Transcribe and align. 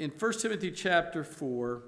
in 0.00 0.08
1 0.08 0.32
Timothy 0.38 0.70
chapter 0.70 1.22
4, 1.22 1.82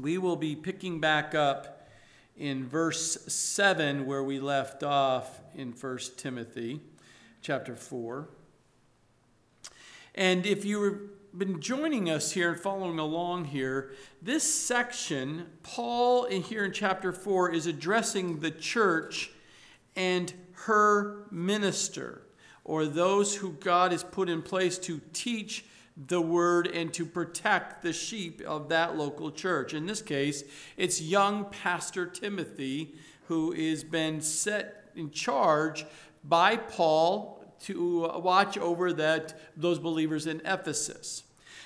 we 0.00 0.18
will 0.18 0.36
be 0.36 0.54
picking 0.54 1.00
back 1.00 1.34
up 1.34 1.88
in 2.36 2.64
verse 2.64 3.18
7 3.26 4.06
where 4.06 4.22
we 4.22 4.38
left 4.38 4.84
off 4.84 5.40
in 5.52 5.72
1 5.72 5.98
Timothy 6.16 6.80
chapter 7.42 7.74
4. 7.74 8.28
And 10.14 10.46
if 10.46 10.64
you've 10.64 11.10
been 11.36 11.60
joining 11.60 12.08
us 12.08 12.30
here 12.30 12.52
and 12.52 12.60
following 12.60 13.00
along 13.00 13.46
here, 13.46 13.90
this 14.22 14.44
section, 14.44 15.46
Paul 15.64 16.26
in 16.26 16.42
here 16.42 16.64
in 16.64 16.72
chapter 16.72 17.12
4 17.12 17.50
is 17.50 17.66
addressing 17.66 18.38
the 18.38 18.52
church 18.52 19.32
and 19.96 20.32
her 20.52 21.26
minister, 21.32 22.22
or 22.62 22.86
those 22.86 23.34
who 23.34 23.54
God 23.54 23.90
has 23.90 24.04
put 24.04 24.28
in 24.28 24.40
place 24.40 24.78
to 24.78 25.00
teach 25.12 25.64
the 26.06 26.20
word 26.20 26.68
and 26.68 26.92
to 26.94 27.04
protect 27.04 27.82
the 27.82 27.92
sheep 27.92 28.40
of 28.42 28.68
that 28.68 28.96
local 28.96 29.30
church. 29.30 29.74
In 29.74 29.86
this 29.86 30.02
case, 30.02 30.44
it's 30.76 31.00
young 31.00 31.46
Pastor 31.46 32.06
Timothy 32.06 32.94
who 33.26 33.52
has 33.52 33.82
been 33.84 34.20
set 34.20 34.90
in 34.94 35.10
charge 35.10 35.84
by 36.24 36.56
Paul 36.56 37.44
to 37.60 38.08
watch 38.16 38.56
over 38.56 38.92
that 38.92 39.38
those 39.56 39.78
believers 39.78 40.26
in 40.26 40.40
Ephesus. 40.44 41.24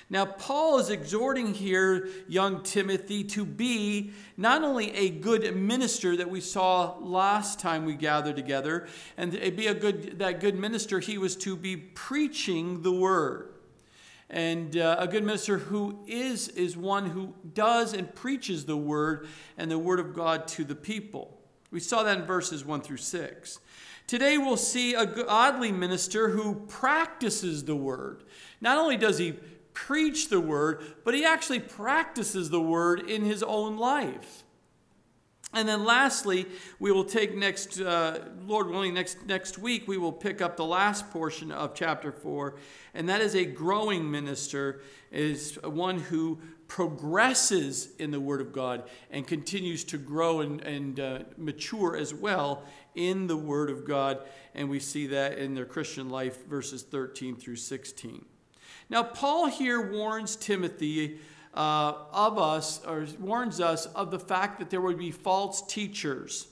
Now, 0.09 0.25
Paul 0.25 0.79
is 0.79 0.89
exhorting 0.89 1.53
here 1.53 2.09
young 2.27 2.61
Timothy 2.61 3.23
to 3.25 3.45
be 3.45 4.11
not 4.35 4.63
only 4.63 4.93
a 4.93 5.09
good 5.09 5.55
minister 5.55 6.17
that 6.17 6.29
we 6.29 6.41
saw 6.41 6.97
last 6.99 7.59
time 7.59 7.85
we 7.85 7.95
gathered 7.95 8.35
together, 8.35 8.87
and 9.17 9.31
be 9.31 9.67
a 9.67 9.73
good 9.73 10.19
that 10.19 10.39
good 10.39 10.55
minister, 10.55 10.99
he 10.99 11.17
was 11.17 11.35
to 11.37 11.55
be 11.55 11.77
preaching 11.77 12.81
the 12.81 12.91
word. 12.91 13.52
And 14.29 14.77
uh, 14.77 14.95
a 14.99 15.07
good 15.07 15.23
minister 15.23 15.57
who 15.57 15.99
is 16.07 16.47
is 16.49 16.75
one 16.75 17.09
who 17.09 17.33
does 17.53 17.93
and 17.93 18.13
preaches 18.13 18.65
the 18.65 18.77
word 18.77 19.27
and 19.57 19.69
the 19.69 19.79
word 19.79 19.99
of 19.99 20.13
God 20.13 20.47
to 20.49 20.63
the 20.63 20.75
people. 20.75 21.39
We 21.71 21.79
saw 21.79 22.03
that 22.03 22.19
in 22.19 22.25
verses 22.25 22.63
1 22.63 22.81
through 22.81 22.97
6. 22.97 23.59
Today 24.05 24.37
we'll 24.37 24.57
see 24.57 24.93
a 24.93 25.05
godly 25.05 25.71
minister 25.71 26.29
who 26.29 26.55
practices 26.67 27.63
the 27.63 27.75
word. 27.75 28.23
Not 28.61 28.77
only 28.77 28.97
does 28.97 29.17
he 29.17 29.33
preach 29.73 30.29
the 30.29 30.39
word, 30.39 30.83
but 31.03 31.13
he 31.13 31.25
actually 31.25 31.59
practices 31.59 32.49
the 32.49 32.61
word 32.61 33.09
in 33.09 33.23
his 33.23 33.41
own 33.41 33.77
life. 33.77 34.43
And 35.53 35.67
then 35.67 35.85
lastly, 35.85 36.47
we 36.79 36.91
will 36.91 37.03
take 37.03 37.35
next, 37.35 37.79
uh, 37.79 38.19
Lord 38.45 38.67
willing, 38.67 38.95
next, 38.95 39.25
next 39.27 39.59
week, 39.59 39.87
we 39.87 39.97
will 39.97 40.11
pick 40.11 40.41
up 40.41 40.57
the 40.57 40.65
last 40.65 41.11
portion 41.11 41.51
of 41.51 41.75
chapter 41.75 42.11
4, 42.11 42.55
and 42.95 43.07
that 43.07 43.21
is 43.21 43.35
a 43.35 43.45
growing 43.45 44.09
minister, 44.09 44.81
is 45.11 45.59
one 45.63 45.99
who 45.99 46.39
progresses 46.67 47.89
in 47.99 48.09
the 48.09 48.19
Word 48.19 48.41
of 48.41 48.51
God 48.51 48.89
and 49.11 49.27
continues 49.27 49.83
to 49.83 49.99
grow 49.99 50.41
and, 50.41 50.59
and 50.61 50.99
uh, 50.99 51.19
mature 51.37 51.95
as 51.95 52.15
well 52.15 52.63
in 52.95 53.27
the 53.27 53.37
Word 53.37 53.69
of 53.69 53.85
God. 53.85 54.21
And 54.55 54.69
we 54.71 54.79
see 54.79 55.05
that 55.07 55.37
in 55.37 55.53
their 55.53 55.65
Christian 55.65 56.09
life, 56.09 56.47
verses 56.47 56.81
13 56.81 57.35
through 57.35 57.57
16. 57.57 58.25
Now, 58.89 59.03
Paul 59.03 59.47
here 59.47 59.91
warns 59.91 60.35
Timothy 60.35 61.19
uh, 61.53 61.93
of 62.11 62.37
us, 62.37 62.83
or 62.85 63.05
warns 63.19 63.59
us 63.59 63.85
of 63.87 64.11
the 64.11 64.19
fact 64.19 64.59
that 64.59 64.69
there 64.69 64.81
would 64.81 64.97
be 64.97 65.11
false 65.11 65.61
teachers 65.65 66.47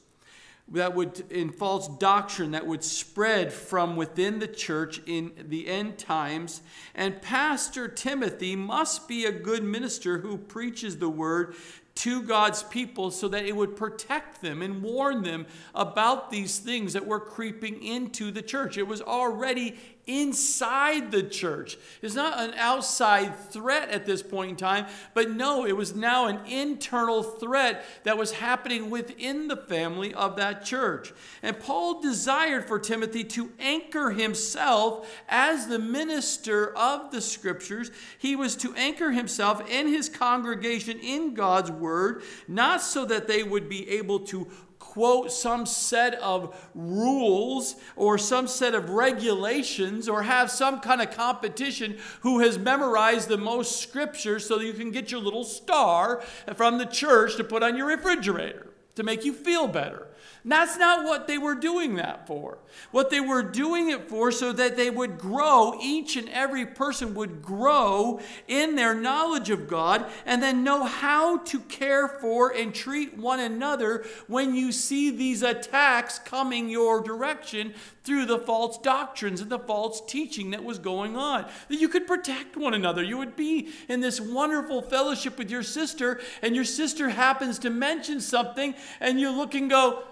that 0.73 0.95
would, 0.95 1.29
in 1.29 1.51
false 1.51 1.87
doctrine, 1.87 2.51
that 2.51 2.65
would 2.65 2.83
spread 2.83 3.51
from 3.51 3.95
within 3.95 4.39
the 4.39 4.47
church 4.47 5.01
in 5.05 5.31
the 5.49 5.67
end 5.67 5.97
times. 5.97 6.61
And 6.95 7.21
Pastor 7.21 7.87
Timothy 7.87 8.55
must 8.55 9.07
be 9.07 9.25
a 9.25 9.31
good 9.31 9.63
minister 9.63 10.19
who 10.19 10.37
preaches 10.37 10.97
the 10.97 11.09
word 11.09 11.55
to 11.93 12.21
God's 12.21 12.63
people 12.63 13.11
so 13.11 13.27
that 13.27 13.45
it 13.45 13.55
would 13.55 13.75
protect 13.75 14.41
them 14.41 14.61
and 14.61 14.81
warn 14.81 15.23
them 15.23 15.45
about 15.75 16.31
these 16.31 16.57
things 16.57 16.93
that 16.93 17.05
were 17.05 17.19
creeping 17.19 17.83
into 17.83 18.31
the 18.31 18.41
church. 18.41 18.77
It 18.77 18.87
was 18.87 19.01
already 19.01 19.77
inside 20.07 21.11
the 21.11 21.23
church. 21.23 21.77
It's 22.01 22.15
not 22.15 22.39
an 22.39 22.53
outside 22.55 23.37
threat 23.51 23.89
at 23.89 24.05
this 24.05 24.23
point 24.23 24.51
in 24.51 24.57
time, 24.57 24.85
but 25.13 25.31
no, 25.31 25.65
it 25.65 25.75
was 25.75 25.95
now 25.95 26.27
an 26.27 26.45
internal 26.45 27.23
threat 27.23 27.85
that 28.03 28.17
was 28.17 28.33
happening 28.33 28.89
within 28.89 29.47
the 29.47 29.57
family 29.57 30.13
of 30.13 30.35
that 30.37 30.65
church. 30.65 31.13
And 31.43 31.59
Paul 31.59 32.01
desired 32.01 32.67
for 32.67 32.79
Timothy 32.79 33.23
to 33.25 33.51
anchor 33.59 34.11
himself 34.11 35.09
as 35.29 35.67
the 35.67 35.79
minister 35.79 36.75
of 36.75 37.11
the 37.11 37.21
scriptures. 37.21 37.91
He 38.17 38.35
was 38.35 38.55
to 38.57 38.73
anchor 38.75 39.11
himself 39.11 39.63
and 39.69 39.87
his 39.87 40.09
congregation 40.09 40.99
in 40.99 41.33
God's 41.33 41.71
word, 41.71 42.23
not 42.47 42.81
so 42.81 43.05
that 43.05 43.27
they 43.27 43.43
would 43.43 43.69
be 43.69 43.89
able 43.89 44.19
to 44.21 44.47
quote 44.81 45.31
some 45.31 45.65
set 45.65 46.15
of 46.15 46.53
rules 46.75 47.75
or 47.95 48.17
some 48.17 48.47
set 48.47 48.73
of 48.73 48.89
regulations 48.89 50.09
or 50.09 50.23
have 50.23 50.51
some 50.51 50.81
kind 50.81 51.01
of 51.01 51.11
competition 51.11 51.97
who 52.21 52.39
has 52.39 52.57
memorized 52.57 53.29
the 53.29 53.37
most 53.37 53.79
scripture 53.79 54.39
so 54.39 54.57
that 54.57 54.65
you 54.65 54.73
can 54.73 54.91
get 54.91 55.11
your 55.11 55.21
little 55.21 55.45
star 55.45 56.21
from 56.55 56.77
the 56.77 56.85
church 56.85 57.37
to 57.37 57.43
put 57.43 57.63
on 57.63 57.77
your 57.77 57.87
refrigerator 57.87 58.67
to 58.95 59.03
make 59.03 59.23
you 59.23 59.31
feel 59.31 59.67
better. 59.67 60.07
That's 60.43 60.77
not 60.77 61.05
what 61.05 61.27
they 61.27 61.37
were 61.37 61.55
doing 61.55 61.95
that 61.95 62.25
for. 62.25 62.57
What 62.91 63.09
they 63.09 63.19
were 63.19 63.43
doing 63.43 63.89
it 63.89 64.09
for 64.09 64.31
so 64.31 64.51
that 64.53 64.75
they 64.75 64.89
would 64.89 65.19
grow, 65.19 65.77
each 65.79 66.15
and 66.15 66.27
every 66.29 66.65
person 66.65 67.13
would 67.13 67.41
grow 67.41 68.19
in 68.47 68.75
their 68.75 68.95
knowledge 68.95 69.49
of 69.49 69.67
God 69.67 70.05
and 70.25 70.41
then 70.41 70.63
know 70.63 70.83
how 70.83 71.37
to 71.37 71.59
care 71.59 72.07
for 72.07 72.49
and 72.49 72.73
treat 72.73 73.17
one 73.17 73.39
another 73.39 74.05
when 74.27 74.55
you 74.55 74.71
see 74.71 75.11
these 75.11 75.43
attacks 75.43 76.17
coming 76.19 76.69
your 76.69 77.01
direction 77.01 77.73
through 78.03 78.25
the 78.25 78.39
false 78.39 78.79
doctrines 78.79 79.41
and 79.41 79.51
the 79.51 79.59
false 79.59 80.01
teaching 80.07 80.51
that 80.51 80.63
was 80.63 80.79
going 80.79 81.15
on. 81.15 81.45
That 81.69 81.79
you 81.79 81.87
could 81.87 82.07
protect 82.07 82.57
one 82.57 82.73
another. 82.73 83.03
You 83.03 83.17
would 83.17 83.35
be 83.35 83.69
in 83.87 83.99
this 83.99 84.19
wonderful 84.19 84.81
fellowship 84.81 85.37
with 85.37 85.51
your 85.51 85.63
sister, 85.63 86.19
and 86.41 86.55
your 86.55 86.65
sister 86.65 87.09
happens 87.09 87.59
to 87.59 87.69
mention 87.69 88.19
something, 88.19 88.73
and 88.99 89.19
you 89.19 89.29
look 89.29 89.53
and 89.53 89.69
go, 89.69 90.03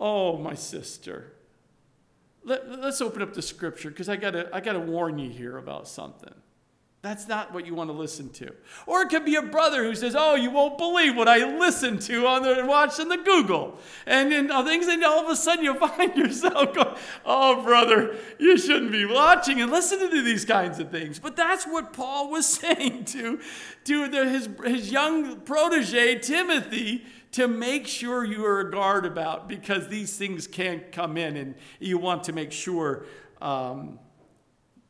Oh, 0.00 0.38
my 0.38 0.54
sister. 0.54 1.34
Let, 2.42 2.62
us 2.62 3.02
open 3.02 3.20
up 3.20 3.34
the 3.34 3.42
scripture 3.42 3.90
because 3.90 4.08
I 4.08 4.16
gotta 4.16 4.48
I 4.52 4.60
gotta 4.60 4.80
warn 4.80 5.18
you 5.18 5.28
here 5.28 5.58
about 5.58 5.86
something. 5.86 6.32
That's 7.02 7.26
not 7.26 7.54
what 7.54 7.64
you 7.64 7.74
want 7.74 7.88
to 7.88 7.94
listen 7.94 8.28
to. 8.30 8.52
Or 8.86 9.00
it 9.00 9.08
could 9.08 9.24
be 9.24 9.36
a 9.36 9.42
brother 9.42 9.84
who 9.84 9.94
says, 9.94 10.14
Oh, 10.14 10.34
you 10.34 10.50
won't 10.50 10.76
believe 10.76 11.16
what 11.16 11.28
I 11.28 11.58
listened 11.58 12.02
to 12.02 12.26
on 12.26 12.42
the 12.42 12.66
watch 12.66 13.00
on 13.00 13.08
the 13.08 13.16
Google. 13.16 13.78
And 14.06 14.30
then 14.30 14.48
things, 14.66 14.86
and 14.86 15.02
all 15.02 15.24
of 15.24 15.30
a 15.30 15.36
sudden 15.36 15.64
you 15.64 15.74
find 15.88 16.14
yourself 16.14 16.74
going, 16.74 16.94
Oh, 17.24 17.62
brother, 17.62 18.16
you 18.38 18.58
shouldn't 18.58 18.92
be 18.92 19.06
watching 19.06 19.62
and 19.62 19.70
listening 19.70 20.10
to 20.10 20.20
these 20.20 20.44
kinds 20.44 20.78
of 20.78 20.90
things. 20.90 21.18
But 21.18 21.36
that's 21.36 21.66
what 21.66 21.94
Paul 21.94 22.30
was 22.30 22.46
saying 22.60 23.06
to, 23.06 23.40
to 23.84 24.08
the, 24.08 24.28
his, 24.28 24.48
his 24.64 24.92
young 24.92 25.40
protege, 25.40 26.18
Timothy 26.18 27.06
to 27.32 27.46
make 27.46 27.86
sure 27.86 28.24
you 28.24 28.44
are 28.44 28.60
a 28.60 28.70
guard 28.70 29.06
about 29.06 29.48
because 29.48 29.88
these 29.88 30.16
things 30.16 30.46
can't 30.46 30.90
come 30.90 31.16
in 31.16 31.36
and 31.36 31.54
you 31.78 31.98
want 31.98 32.24
to 32.24 32.32
make 32.32 32.52
sure 32.52 33.06
um, 33.40 33.98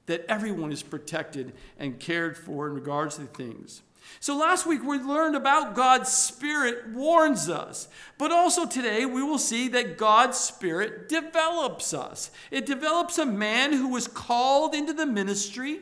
that 0.06 0.24
everyone 0.28 0.72
is 0.72 0.82
protected 0.82 1.52
and 1.78 2.00
cared 2.00 2.36
for 2.36 2.66
in 2.66 2.74
regards 2.74 3.16
to 3.16 3.24
things. 3.24 3.82
So 4.18 4.36
last 4.36 4.66
week 4.66 4.82
we 4.82 4.98
learned 4.98 5.36
about 5.36 5.74
God's 5.74 6.10
Spirit 6.10 6.88
warns 6.88 7.48
us, 7.48 7.88
but 8.18 8.32
also 8.32 8.66
today 8.66 9.06
we 9.06 9.22
will 9.22 9.38
see 9.38 9.68
that 9.68 9.96
God's 9.96 10.38
Spirit 10.38 11.08
develops 11.08 11.94
us. 11.94 12.30
It 12.50 12.66
develops 12.66 13.18
a 13.18 13.26
man 13.26 13.72
who 13.72 13.88
was 13.88 14.08
called 14.08 14.74
into 14.74 14.92
the 14.92 15.06
ministry 15.06 15.80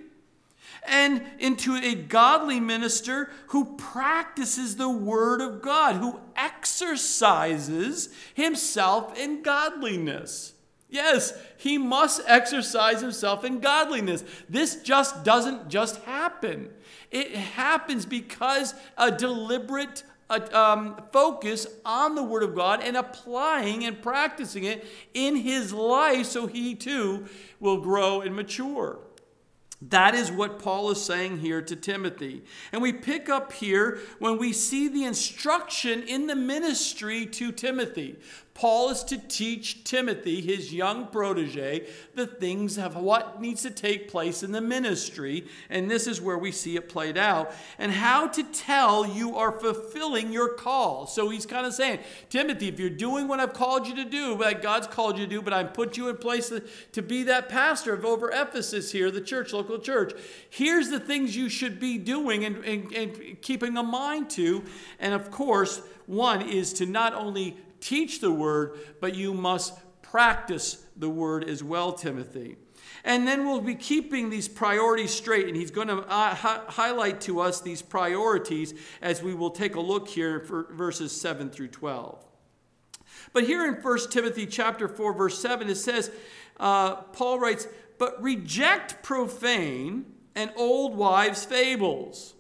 and 0.88 1.22
into 1.38 1.76
a 1.76 1.94
godly 1.94 2.60
minister 2.60 3.30
who 3.48 3.76
practices 3.76 4.76
the 4.76 4.88
Word 4.88 5.40
of 5.40 5.62
God, 5.62 5.96
who 5.96 6.20
exercises 6.36 8.08
himself 8.34 9.18
in 9.18 9.42
godliness. 9.42 10.54
Yes, 10.90 11.34
he 11.58 11.76
must 11.76 12.22
exercise 12.26 13.00
himself 13.00 13.44
in 13.44 13.60
godliness. 13.60 14.24
This 14.48 14.76
just 14.76 15.22
doesn't 15.22 15.68
just 15.68 15.96
happen. 16.04 16.70
It 17.10 17.34
happens 17.34 18.06
because 18.06 18.74
a 18.96 19.10
deliberate 19.10 20.02
uh, 20.30 20.40
um, 20.52 21.02
focus 21.12 21.66
on 21.84 22.14
the 22.14 22.22
Word 22.22 22.42
of 22.42 22.54
God 22.54 22.82
and 22.82 22.96
applying 22.96 23.84
and 23.84 24.00
practicing 24.00 24.64
it 24.64 24.86
in 25.14 25.36
his 25.36 25.72
life 25.72 26.26
so 26.26 26.46
he 26.46 26.74
too 26.74 27.26
will 27.60 27.80
grow 27.80 28.20
and 28.20 28.34
mature. 28.34 28.98
That 29.80 30.16
is 30.16 30.32
what 30.32 30.58
Paul 30.58 30.90
is 30.90 31.00
saying 31.00 31.38
here 31.38 31.62
to 31.62 31.76
Timothy. 31.76 32.42
And 32.72 32.82
we 32.82 32.92
pick 32.92 33.28
up 33.28 33.52
here 33.52 34.00
when 34.18 34.36
we 34.36 34.52
see 34.52 34.88
the 34.88 35.04
instruction 35.04 36.02
in 36.02 36.26
the 36.26 36.34
ministry 36.34 37.26
to 37.26 37.52
Timothy. 37.52 38.16
Paul 38.58 38.90
is 38.90 39.04
to 39.04 39.18
teach 39.18 39.84
Timothy, 39.84 40.40
his 40.40 40.74
young 40.74 41.06
protege, 41.06 41.86
the 42.16 42.26
things 42.26 42.76
of 42.76 42.96
what 42.96 43.40
needs 43.40 43.62
to 43.62 43.70
take 43.70 44.10
place 44.10 44.42
in 44.42 44.50
the 44.50 44.60
ministry. 44.60 45.46
And 45.70 45.88
this 45.88 46.08
is 46.08 46.20
where 46.20 46.36
we 46.36 46.50
see 46.50 46.74
it 46.74 46.88
played 46.88 47.16
out. 47.16 47.54
And 47.78 47.92
how 47.92 48.26
to 48.26 48.42
tell 48.42 49.06
you 49.06 49.36
are 49.36 49.52
fulfilling 49.52 50.32
your 50.32 50.54
call. 50.54 51.06
So 51.06 51.28
he's 51.28 51.46
kind 51.46 51.66
of 51.66 51.72
saying, 51.72 52.00
Timothy, 52.30 52.66
if 52.66 52.80
you're 52.80 52.90
doing 52.90 53.28
what 53.28 53.38
I've 53.38 53.52
called 53.52 53.86
you 53.86 53.94
to 53.94 54.04
do, 54.04 54.36
that 54.38 54.60
God's 54.60 54.88
called 54.88 55.18
you 55.18 55.24
to 55.26 55.30
do, 55.30 55.40
but 55.40 55.52
I've 55.52 55.72
put 55.72 55.96
you 55.96 56.08
in 56.08 56.16
place 56.16 56.48
to, 56.48 56.64
to 56.90 57.00
be 57.00 57.22
that 57.22 57.48
pastor 57.48 57.94
of 57.94 58.04
over 58.04 58.28
Ephesus 58.28 58.90
here, 58.90 59.12
the 59.12 59.20
church, 59.20 59.52
local 59.52 59.78
church. 59.78 60.14
Here's 60.50 60.88
the 60.88 60.98
things 60.98 61.36
you 61.36 61.48
should 61.48 61.78
be 61.78 61.96
doing 61.96 62.44
and, 62.44 62.64
and, 62.64 62.92
and 62.92 63.40
keeping 63.40 63.76
a 63.76 63.84
mind 63.84 64.30
to. 64.30 64.64
And 64.98 65.14
of 65.14 65.30
course, 65.30 65.80
one 66.06 66.42
is 66.42 66.72
to 66.72 66.86
not 66.86 67.14
only 67.14 67.56
teach 67.80 68.20
the 68.20 68.32
word, 68.32 68.78
but 69.00 69.14
you 69.14 69.34
must 69.34 69.74
practice 70.02 70.84
the 70.96 71.08
word 71.08 71.48
as 71.48 71.62
well, 71.62 71.92
Timothy. 71.92 72.56
And 73.04 73.26
then 73.26 73.46
we'll 73.46 73.60
be 73.60 73.74
keeping 73.74 74.30
these 74.30 74.48
priorities 74.48 75.12
straight, 75.12 75.46
and 75.46 75.56
he's 75.56 75.70
going 75.70 75.88
to 75.88 75.98
uh, 75.98 76.34
hi- 76.34 76.62
highlight 76.66 77.20
to 77.22 77.40
us 77.40 77.60
these 77.60 77.82
priorities 77.82 78.74
as 79.00 79.22
we 79.22 79.34
will 79.34 79.50
take 79.50 79.76
a 79.76 79.80
look 79.80 80.08
here 80.08 80.40
for 80.40 80.64
verses 80.72 81.18
7 81.18 81.50
through 81.50 81.68
12. 81.68 82.24
But 83.32 83.44
here 83.44 83.66
in 83.66 83.74
1 83.74 83.98
Timothy 84.10 84.46
chapter 84.46 84.88
4, 84.88 85.12
verse 85.12 85.40
7, 85.40 85.68
it 85.68 85.76
says, 85.76 86.10
uh, 86.58 86.96
Paul 86.96 87.38
writes, 87.38 87.68
But 87.98 88.20
reject 88.22 89.02
profane 89.02 90.06
and 90.34 90.52
old 90.56 90.96
wives' 90.96 91.44
fables, 91.44 92.34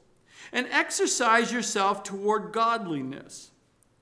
and 0.52 0.66
exercise 0.70 1.52
yourself 1.52 2.02
toward 2.02 2.52
godliness. 2.52 3.50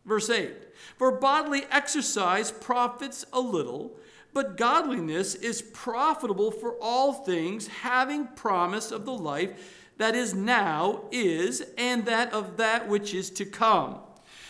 Verse 0.04 0.30
8 0.30 0.65
For 0.96 1.12
bodily 1.12 1.64
exercise 1.70 2.50
profits 2.50 3.26
a 3.32 3.40
little, 3.40 3.96
but 4.32 4.56
godliness 4.56 5.34
is 5.34 5.60
profitable 5.60 6.50
for 6.50 6.76
all 6.80 7.12
things, 7.12 7.66
having 7.66 8.28
promise 8.28 8.90
of 8.90 9.04
the 9.04 9.12
life 9.12 9.84
that 9.98 10.14
is 10.14 10.34
now, 10.34 11.04
is, 11.10 11.62
and 11.78 12.04
that 12.06 12.32
of 12.32 12.56
that 12.56 12.88
which 12.88 13.14
is 13.14 13.30
to 13.30 13.44
come. 13.44 13.98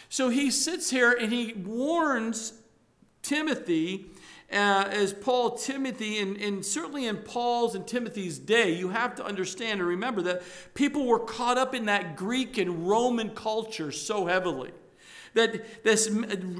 So 0.08 0.28
he 0.28 0.50
sits 0.50 0.90
here 0.90 1.12
and 1.12 1.32
he 1.32 1.52
warns 1.52 2.52
Timothy. 3.22 4.06
Uh, 4.48 4.86
as 4.88 5.12
Paul, 5.12 5.56
Timothy, 5.56 6.20
and, 6.20 6.36
and 6.36 6.64
certainly 6.64 7.06
in 7.06 7.16
Paul's 7.16 7.74
and 7.74 7.84
Timothy's 7.84 8.38
day, 8.38 8.72
you 8.76 8.90
have 8.90 9.16
to 9.16 9.24
understand 9.24 9.80
and 9.80 9.88
remember 9.88 10.22
that 10.22 10.44
people 10.74 11.04
were 11.04 11.18
caught 11.18 11.58
up 11.58 11.74
in 11.74 11.86
that 11.86 12.14
Greek 12.14 12.56
and 12.56 12.88
Roman 12.88 13.30
culture 13.30 13.90
so 13.90 14.26
heavily 14.26 14.70
that 15.36 15.84
this 15.84 16.08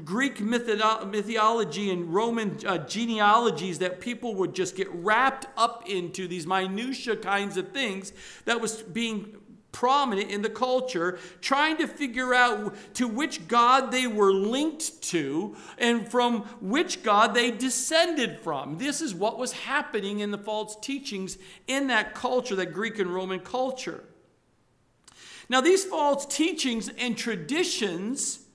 Greek 0.05 0.39
mythology 0.39 1.89
and 1.89 2.13
Roman 2.13 2.57
uh, 2.65 2.77
genealogies 2.77 3.79
that 3.79 3.99
people 3.99 4.35
would 4.35 4.53
just 4.53 4.75
get 4.75 4.87
wrapped 4.91 5.47
up 5.57 5.89
into 5.89 6.27
these 6.27 6.47
minutia 6.47 7.17
kinds 7.17 7.57
of 7.57 7.71
things 7.71 8.13
that 8.45 8.61
was 8.61 8.83
being 8.83 9.35
prominent 9.71 10.31
in 10.31 10.41
the 10.41 10.49
culture, 10.49 11.19
trying 11.41 11.77
to 11.77 11.87
figure 11.87 12.33
out 12.33 12.75
to 12.93 13.07
which 13.07 13.47
God 13.47 13.91
they 13.91 14.07
were 14.07 14.31
linked 14.31 15.01
to 15.03 15.55
and 15.77 16.09
from 16.09 16.41
which 16.61 17.03
God 17.03 17.33
they 17.33 17.51
descended 17.51 18.39
from. 18.39 18.77
This 18.77 19.01
is 19.01 19.13
what 19.13 19.37
was 19.37 19.51
happening 19.51 20.19
in 20.19 20.31
the 20.31 20.37
false 20.37 20.75
teachings 20.77 21.37
in 21.67 21.87
that 21.87 22.13
culture, 22.15 22.55
that 22.55 22.73
Greek 22.73 22.99
and 22.99 23.13
Roman 23.13 23.39
culture. 23.39 24.03
Now, 25.49 25.61
these 25.61 25.83
false 25.83 26.25
teachings 26.25 26.89
and 26.89 27.17
traditions 27.17 28.46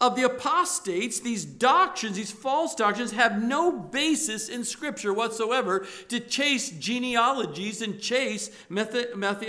of 0.00 0.16
the 0.16 0.24
apostates, 0.24 1.20
these 1.20 1.44
doctrines, 1.44 2.16
these 2.16 2.32
false 2.32 2.74
doctrines, 2.74 3.12
have 3.12 3.42
no 3.42 3.70
basis 3.72 4.48
in 4.48 4.64
Scripture 4.64 5.14
whatsoever 5.14 5.86
to 6.08 6.18
chase 6.20 6.70
genealogies 6.70 7.80
and 7.80 8.00
chase 8.00 8.50
mythology 8.68 9.40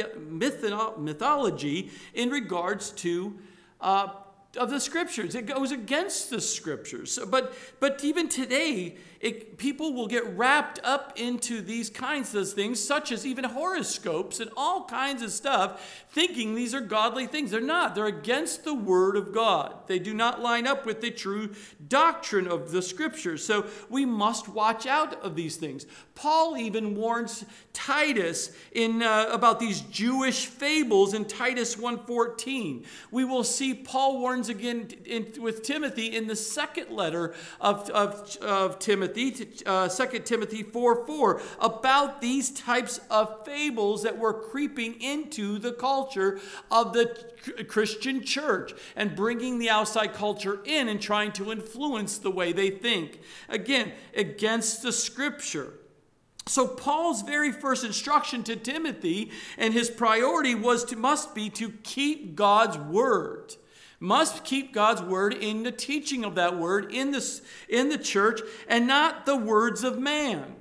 in 2.13 2.29
regards 2.29 2.91
to 2.91 3.33
uh, 3.81 4.09
of 4.57 4.69
the 4.69 4.79
Scriptures. 4.79 5.35
It 5.35 5.45
goes 5.47 5.71
against 5.71 6.29
the 6.29 6.39
Scriptures. 6.39 7.19
But, 7.29 7.53
but 7.79 8.03
even 8.03 8.29
today, 8.29 8.95
it, 9.25 9.57
people 9.57 9.91
will 9.91 10.05
get 10.05 10.23
wrapped 10.37 10.79
up 10.83 11.13
into 11.15 11.59
these 11.59 11.89
kinds 11.89 12.35
of 12.35 12.47
things, 12.53 12.79
such 12.79 13.11
as 13.11 13.25
even 13.25 13.43
horoscopes 13.43 14.39
and 14.39 14.51
all 14.55 14.85
kinds 14.85 15.23
of 15.23 15.31
stuff, 15.31 16.05
thinking 16.11 16.53
these 16.53 16.75
are 16.75 16.79
godly 16.79 17.25
things. 17.25 17.49
They're 17.49 17.59
not. 17.59 17.95
They're 17.95 18.05
against 18.05 18.63
the 18.63 18.75
Word 18.75 19.15
of 19.15 19.33
God. 19.33 19.87
They 19.87 19.97
do 19.97 20.13
not 20.13 20.41
line 20.41 20.67
up 20.67 20.85
with 20.85 21.01
the 21.01 21.09
true 21.09 21.55
doctrine 21.87 22.47
of 22.47 22.71
the 22.71 22.83
Scriptures. 22.83 23.43
So 23.43 23.65
we 23.89 24.05
must 24.05 24.47
watch 24.47 24.85
out 24.85 25.19
of 25.23 25.35
these 25.35 25.55
things. 25.55 25.87
Paul 26.13 26.55
even 26.55 26.93
warns 26.93 27.45
Titus 27.73 28.51
in 28.73 29.01
uh, 29.01 29.29
about 29.31 29.59
these 29.59 29.81
Jewish 29.81 30.45
fables 30.45 31.15
in 31.15 31.25
Titus 31.25 31.75
1:14. 31.75 32.85
We 33.09 33.25
will 33.25 33.43
see 33.43 33.73
Paul 33.73 34.19
warns 34.19 34.49
again 34.49 34.89
in, 35.03 35.33
with 35.39 35.63
Timothy 35.63 36.15
in 36.15 36.27
the 36.27 36.35
second 36.35 36.91
letter 36.91 37.33
of, 37.59 37.89
of, 37.89 38.37
of 38.37 38.79
Timothy 38.79 39.14
Timothy, 39.15 39.65
uh, 39.65 39.87
2 39.87 40.19
Timothy 40.19 40.63
4 40.63 41.05
4, 41.05 41.41
about 41.59 42.21
these 42.21 42.51
types 42.51 42.99
of 43.09 43.45
fables 43.45 44.03
that 44.03 44.17
were 44.17 44.33
creeping 44.33 45.01
into 45.01 45.57
the 45.57 45.71
culture 45.71 46.39
of 46.69 46.93
the 46.93 47.15
Christian 47.67 48.23
church 48.23 48.73
and 48.95 49.15
bringing 49.15 49.59
the 49.59 49.69
outside 49.69 50.13
culture 50.13 50.59
in 50.65 50.89
and 50.89 51.01
trying 51.01 51.31
to 51.33 51.51
influence 51.51 52.17
the 52.17 52.31
way 52.31 52.51
they 52.51 52.69
think. 52.69 53.19
Again, 53.49 53.93
against 54.15 54.83
the 54.83 54.91
scripture. 54.91 55.73
So 56.47 56.67
Paul's 56.67 57.23
very 57.23 57.51
first 57.51 57.83
instruction 57.83 58.43
to 58.43 58.55
Timothy 58.55 59.31
and 59.57 59.73
his 59.73 59.89
priority 59.89 60.53
was 60.53 60.85
to 60.85 60.95
must 60.95 61.33
be 61.33 61.49
to 61.51 61.71
keep 61.83 62.35
God's 62.35 62.77
word 62.77 63.55
must 63.99 64.43
keep 64.43 64.73
God's 64.73 65.01
word 65.01 65.33
in 65.33 65.63
the 65.63 65.71
teaching 65.71 66.23
of 66.23 66.35
that 66.35 66.57
word 66.57 66.91
in, 66.91 67.11
this, 67.11 67.41
in 67.69 67.89
the 67.89 67.97
church 67.97 68.41
and 68.67 68.87
not 68.87 69.25
the 69.25 69.37
words 69.37 69.83
of 69.83 69.99
man. 69.99 70.55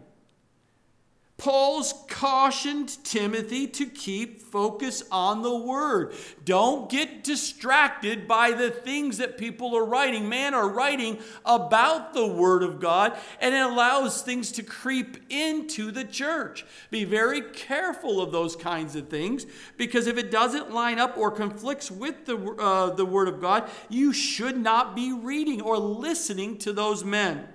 Paul's 1.37 1.93
cautioned 2.09 3.05
Timothy 3.05 3.67
to 3.67 3.87
keep 3.87 4.41
focus 4.41 5.03
on 5.11 5.43
the 5.43 5.55
word. 5.55 6.15
Don't 6.45 6.89
get 6.89 7.25
distracted 7.25 8.29
by 8.29 8.53
the 8.53 8.71
things 8.71 9.19
that 9.19 9.37
people 9.37 9.77
are 9.77 9.85
writing. 9.85 10.29
Man 10.29 10.55
are 10.55 10.69
writing 10.69 11.19
about 11.45 12.15
the 12.15 12.27
word 12.27 12.63
of 12.63 12.79
God 12.79 13.19
and 13.41 13.53
it 13.53 13.67
allows 13.67 14.23
things 14.23 14.53
to 14.53 14.63
creep 14.63 15.17
into 15.29 15.91
the 15.91 16.05
church. 16.05 16.65
Be 16.93 17.05
very 17.05 17.43
careful 17.43 18.23
of 18.23 18.31
those 18.31 18.55
kinds 18.55 18.95
of 18.95 19.09
things 19.09 19.45
because 19.77 20.07
if 20.07 20.17
it 20.17 20.31
doesn't 20.31 20.73
line 20.73 21.01
up 21.01 21.19
or 21.19 21.33
conflicts 21.33 21.91
with 21.91 22.27
the, 22.27 22.39
uh, 22.39 22.95
the 22.95 23.05
word 23.05 23.27
of 23.27 23.41
God, 23.41 23.69
you 23.89 24.13
should 24.13 24.57
not 24.57 24.95
be 24.95 25.13
reading 25.13 25.61
or 25.61 25.79
listening 25.79 26.59
to 26.59 26.73
those 26.73 27.05
men. 27.05 27.49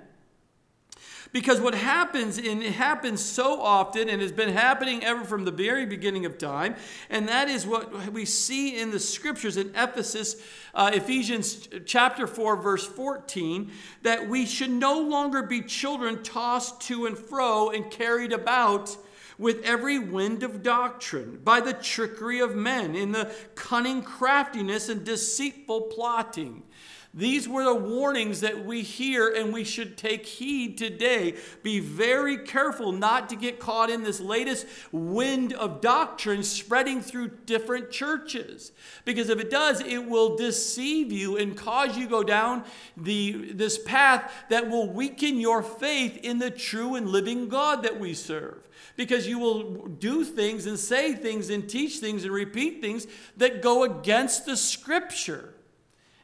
Because 1.32 1.62
what 1.62 1.76
happens, 1.76 2.40
and 2.40 2.64
it 2.64 2.74
happens 2.74 3.24
so 3.24 3.62
often 3.62 4.10
and 4.10 4.20
has 4.22 4.32
been 4.32 4.50
happening 4.50 5.04
ever 5.04 5.24
from 5.24 5.46
the 5.46 5.52
very 5.52 5.86
beginning 5.86 6.26
of 6.26 6.40
time, 6.40 6.76
and 7.10 7.28
that 7.28 7.50
is 7.50 7.68
what 7.68 8.12
we 8.12 8.26
see 8.26 8.80
in 8.80 8.90
the 8.90 9.00
scriptures 9.00 9.56
in 9.56 9.70
Ephesus, 9.76 10.38
uh, 10.74 10.90
Ephesians 10.92 11.70
chapter 11.86 12.26
4, 12.26 12.56
verse 12.56 12.88
14, 12.88 13.72
that 14.02 14.28
we 14.28 14.48
should 14.48 14.72
no 14.72 15.00
longer 15.00 15.44
be 15.44 15.62
children 15.62 16.24
tossed 16.24 16.82
to 16.82 17.06
and 17.06 17.16
fro 17.16 17.70
and 17.70 17.92
carried 17.92 18.34
about 18.34 18.98
with 19.38 19.64
every 19.64 20.00
wind 20.00 20.44
of 20.44 20.64
doctrine, 20.64 21.40
by 21.44 21.62
the 21.62 21.74
trickery 21.74 22.40
of 22.42 22.56
men, 22.56 22.96
in 22.96 23.14
the 23.14 23.32
cunning 23.56 24.02
craftiness 24.02 24.90
and 24.90 25.06
deceitful 25.06 25.82
plotting. 25.84 26.62
These 27.12 27.50
were 27.50 27.64
the 27.64 27.74
warnings 27.74 28.42
that 28.42 28.66
we 28.66 28.84
hear 28.84 29.34
and 29.34 29.52
we 29.52 29.64
should 29.64 29.98
take 29.98 30.28
heed 30.28 30.78
today. 30.78 31.36
Be 31.64 31.80
very 31.80 32.38
careful 32.38 32.92
not 32.92 33.30
to 33.30 33.36
get 33.36 33.60
caught 33.60 33.90
in 33.90 34.04
this 34.04 34.20
latest 34.20 34.68
wind 34.92 35.54
of 35.54 35.82
doctrine 35.82 36.44
spreading 36.44 37.02
through 37.02 37.30
different 37.48 37.90
churches. 37.90 38.72
Because 39.06 39.30
if 39.30 39.40
it 39.40 39.50
does, 39.50 39.82
it 39.82 40.06
will 40.08 40.36
deceive 40.36 41.12
you 41.12 41.36
and 41.36 41.58
cause 41.58 41.98
you 41.98 42.08
go 42.08 42.24
down 42.24 42.64
the, 42.96 43.54
this 43.54 43.80
path 43.80 44.32
that 44.52 44.70
will 44.70 44.88
weaken 44.88 45.40
your 45.40 45.64
faith 45.64 46.18
in 46.18 46.38
the 46.38 46.52
true 46.52 46.94
and 46.94 47.10
living 47.10 47.50
God 47.50 47.82
that 47.84 48.00
we 48.00 48.14
serve 48.14 48.68
because 48.96 49.28
you 49.28 49.40
will 49.40 49.88
do 49.88 50.24
things 50.24 50.68
and 50.68 50.78
say 50.78 51.14
things 51.14 51.50
and 51.50 51.68
teach 51.68 51.98
things 51.98 52.24
and 52.24 52.32
repeat 52.32 52.82
things 52.82 53.08
that 53.38 53.64
go 53.64 53.84
against 53.84 54.46
the 54.46 54.56
scripture 54.56 55.56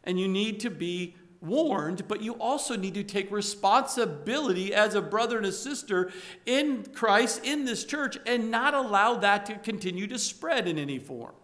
and 0.05 0.19
you 0.19 0.27
need 0.27 0.59
to 0.62 0.69
be 0.69 1.15
warned, 1.41 2.07
but 2.07 2.21
you 2.21 2.33
also 2.33 2.75
need 2.75 2.93
to 2.95 3.03
take 3.03 3.31
responsibility 3.31 4.74
as 4.74 4.95
a 4.95 5.01
brother 5.01 5.38
and 5.38 5.45
a 5.45 5.51
sister 5.51 6.12
in 6.45 6.85
Christ, 6.93 7.43
in 7.43 7.65
this 7.65 7.85
church, 7.85 8.17
and 8.25 8.50
not 8.50 8.74
allow 8.74 9.15
that 9.15 9.45
to 9.47 9.55
continue 9.55 10.07
to 10.07 10.17
spread 10.17 10.67
in 10.67 10.77
any 10.77 11.00
form. 11.00 11.35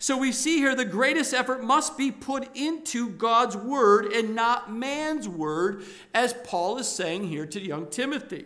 So 0.00 0.16
we 0.16 0.30
see 0.30 0.58
here 0.58 0.76
the 0.76 0.84
greatest 0.84 1.34
effort 1.34 1.64
must 1.64 1.98
be 1.98 2.12
put 2.12 2.56
into 2.56 3.08
God's 3.10 3.56
word 3.56 4.12
and 4.12 4.34
not 4.34 4.72
man's 4.72 5.28
word, 5.28 5.84
as 6.14 6.32
Paul 6.44 6.78
is 6.78 6.88
saying 6.88 7.26
here 7.28 7.46
to 7.46 7.60
young 7.60 7.88
Timothy. 7.88 8.44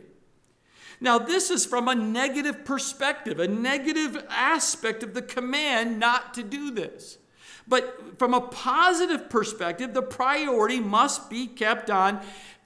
Now, 0.99 1.19
this 1.19 1.51
is 1.51 1.67
from 1.67 1.89
a 1.89 1.95
negative 1.95 2.65
perspective, 2.65 3.39
a 3.39 3.49
negative 3.49 4.25
aspect 4.31 5.03
of 5.03 5.15
the 5.15 5.23
command 5.23 5.99
not 5.99 6.33
to 6.35 6.43
do 6.43 6.71
this. 6.71 7.19
But 7.67 8.19
from 8.19 8.35
a 8.35 8.41
positive 8.41 9.31
perspective, 9.31 9.95
the 9.95 10.03
priority 10.03 10.81
must 10.81 11.31
be 11.31 11.47
kept 11.47 11.91
on 11.91 12.21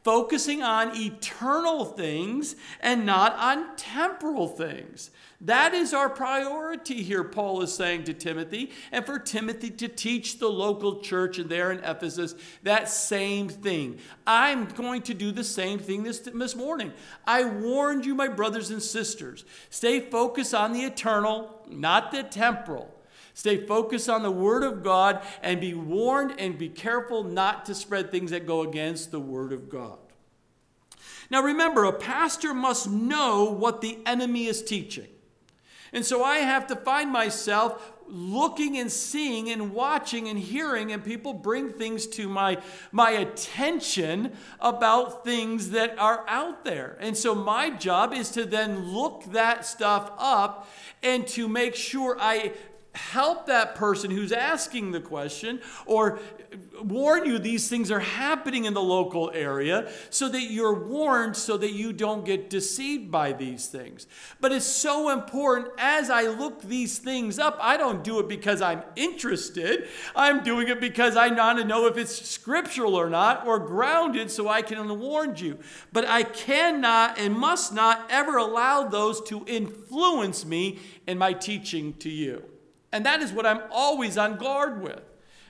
focusing 0.07 0.62
on 0.62 0.97
eternal 0.97 1.85
things 1.85 2.55
and 2.81 3.05
not 3.05 3.35
on 3.41 3.75
temporal 3.76 4.47
things. 4.47 5.11
That 5.41 5.75
is 5.75 5.93
our 5.93 6.09
priority 6.09 7.03
here, 7.03 7.25
Paul 7.25 7.61
is 7.62 7.75
saying 7.75 8.05
to 8.05 8.15
Timothy, 8.15 8.71
and 8.93 9.05
for 9.05 9.19
Timothy 9.19 9.69
to 9.71 9.88
teach 9.88 10.38
the 10.38 10.49
local 10.49 11.00
church 11.00 11.38
there 11.38 11.73
in 11.73 11.81
Ephesus 11.81 12.37
that 12.62 12.88
same 12.88 13.49
thing. 13.49 13.99
I'm 14.25 14.67
going 14.67 15.03
to 15.03 15.15
do 15.15 15.33
the 15.33 15.43
same 15.43 15.81
thing 15.81 16.05
this, 16.05 16.21
this 16.21 16.55
morning. 16.55 16.93
I 17.26 17.45
warned 17.45 18.07
you, 18.07 18.15
my 18.15 18.29
brothers 18.29 18.71
and 18.71 18.81
sisters, 18.81 19.45
stay 19.71 19.99
focused 19.99 20.55
on 20.55 20.73
the 20.73 20.85
eternal, 20.85 21.62
not 21.69 22.12
the 22.12 22.23
temporal. 22.23 22.96
Stay 23.37 23.59
focused 23.59 24.09
on 24.09 24.23
the 24.23 24.31
Word 24.31 24.62
of 24.62 24.83
God 24.83 25.23
and 25.43 25.61
be 25.61 25.75
warned 25.75 26.40
and 26.40 26.57
be 26.57 26.71
careful 26.71 27.23
not 27.23 27.66
to 27.66 27.75
spread 27.75 28.11
things 28.11 28.31
that 28.31 28.47
go 28.47 28.62
against 28.62 29.11
the 29.11 29.21
Word 29.21 29.52
of 29.52 29.69
God. 29.69 29.99
Now 31.31 31.43
remember, 31.43 31.85
a 31.85 31.93
pastor 31.93 32.55
must 32.55 32.88
know 32.88 33.45
what 33.45 33.83
the 33.83 33.99
enemy 34.07 34.47
is 34.47 34.62
teaching. 34.62 35.09
And 35.93 36.02
so 36.02 36.25
I 36.25 36.38
have 36.38 36.66
to 36.69 36.76
find 36.76 37.12
myself 37.12 37.93
looking 38.09 38.78
and 38.78 38.90
seeing 38.90 39.50
and 39.50 39.75
watching 39.75 40.28
and 40.28 40.38
hearing 40.38 40.90
and 40.93 41.05
people 41.05 41.35
bring 41.35 41.69
things 41.69 42.07
to 42.07 42.31
my 42.31 42.57
my 42.90 43.11
attention 43.11 44.33
about 44.61 45.25
things 45.25 45.71
that 45.71 45.99
are 45.99 46.25
out 46.28 46.64
there 46.64 46.97
and 47.00 47.16
so 47.16 47.35
my 47.35 47.69
job 47.69 48.12
is 48.12 48.31
to 48.31 48.45
then 48.45 48.93
look 48.93 49.25
that 49.33 49.66
stuff 49.66 50.12
up 50.19 50.69
and 51.02 51.26
to 51.26 51.49
make 51.49 51.75
sure 51.75 52.16
i 52.21 52.52
help 52.97 53.47
that 53.47 53.75
person 53.75 54.11
who's 54.11 54.33
asking 54.33 54.93
the 54.93 55.00
question 55.00 55.61
or 55.87 56.19
warn 56.83 57.26
you 57.26 57.38
these 57.38 57.69
things 57.69 57.91
are 57.91 58.00
happening 58.00 58.65
in 58.65 58.75
the 58.75 58.83
local 58.83 59.31
area 59.35 59.91
so 60.11 60.29
that 60.29 60.43
you're 60.43 60.75
warned 60.75 61.37
so 61.37 61.57
that 61.57 61.73
you 61.73 61.93
don't 61.93 62.25
get 62.25 62.49
deceived 62.50 63.11
by 63.11 63.33
these 63.33 63.67
things. 63.67 64.07
But 64.41 64.53
it's 64.53 64.67
so 64.67 65.11
important 65.11 65.69
as 65.79 66.11
I 66.11 66.23
look 66.23 66.62
these 66.62 66.99
things 66.99 67.38
up, 67.38 67.59
I 67.61 67.76
don't 67.76 68.03
do 68.03 68.19
it 68.19 68.29
because 68.29 68.62
I'm 68.62 68.83
interested. 68.95 69.88
I'm 70.15 70.43
doing 70.43 70.69
it 70.69 70.81
because 70.81 71.17
I 71.17 71.29
want 71.29 71.59
to 71.59 71.65
know 71.65 71.87
if 71.87 71.97
it's 71.97 72.29
scriptural 72.29 72.95
or 72.95 73.11
not 73.11 73.47
or 73.47 73.59
grounded 73.59 74.31
so 74.31 74.49
I 74.49 74.62
can 74.62 74.99
warn 74.99 75.37
you. 75.37 75.59
But 75.93 76.07
I 76.07 76.23
cannot 76.23 77.19
and 77.19 77.35
must 77.35 77.75
not 77.75 78.07
ever 78.11 78.37
allow 78.37 78.85
those 78.88 79.21
to 79.25 79.45
influence 79.47 80.45
me 80.45 80.79
in 81.07 81.19
my 81.19 81.33
teaching 81.33 81.95
to 81.95 82.11
you. 82.11 82.45
And 82.93 83.05
that 83.07 83.21
is 83.21 83.33
what 83.33 83.47
I'm 83.47 83.62
always 83.71 84.16
on 84.16 84.37
guard 84.37 84.83
with. 84.83 85.02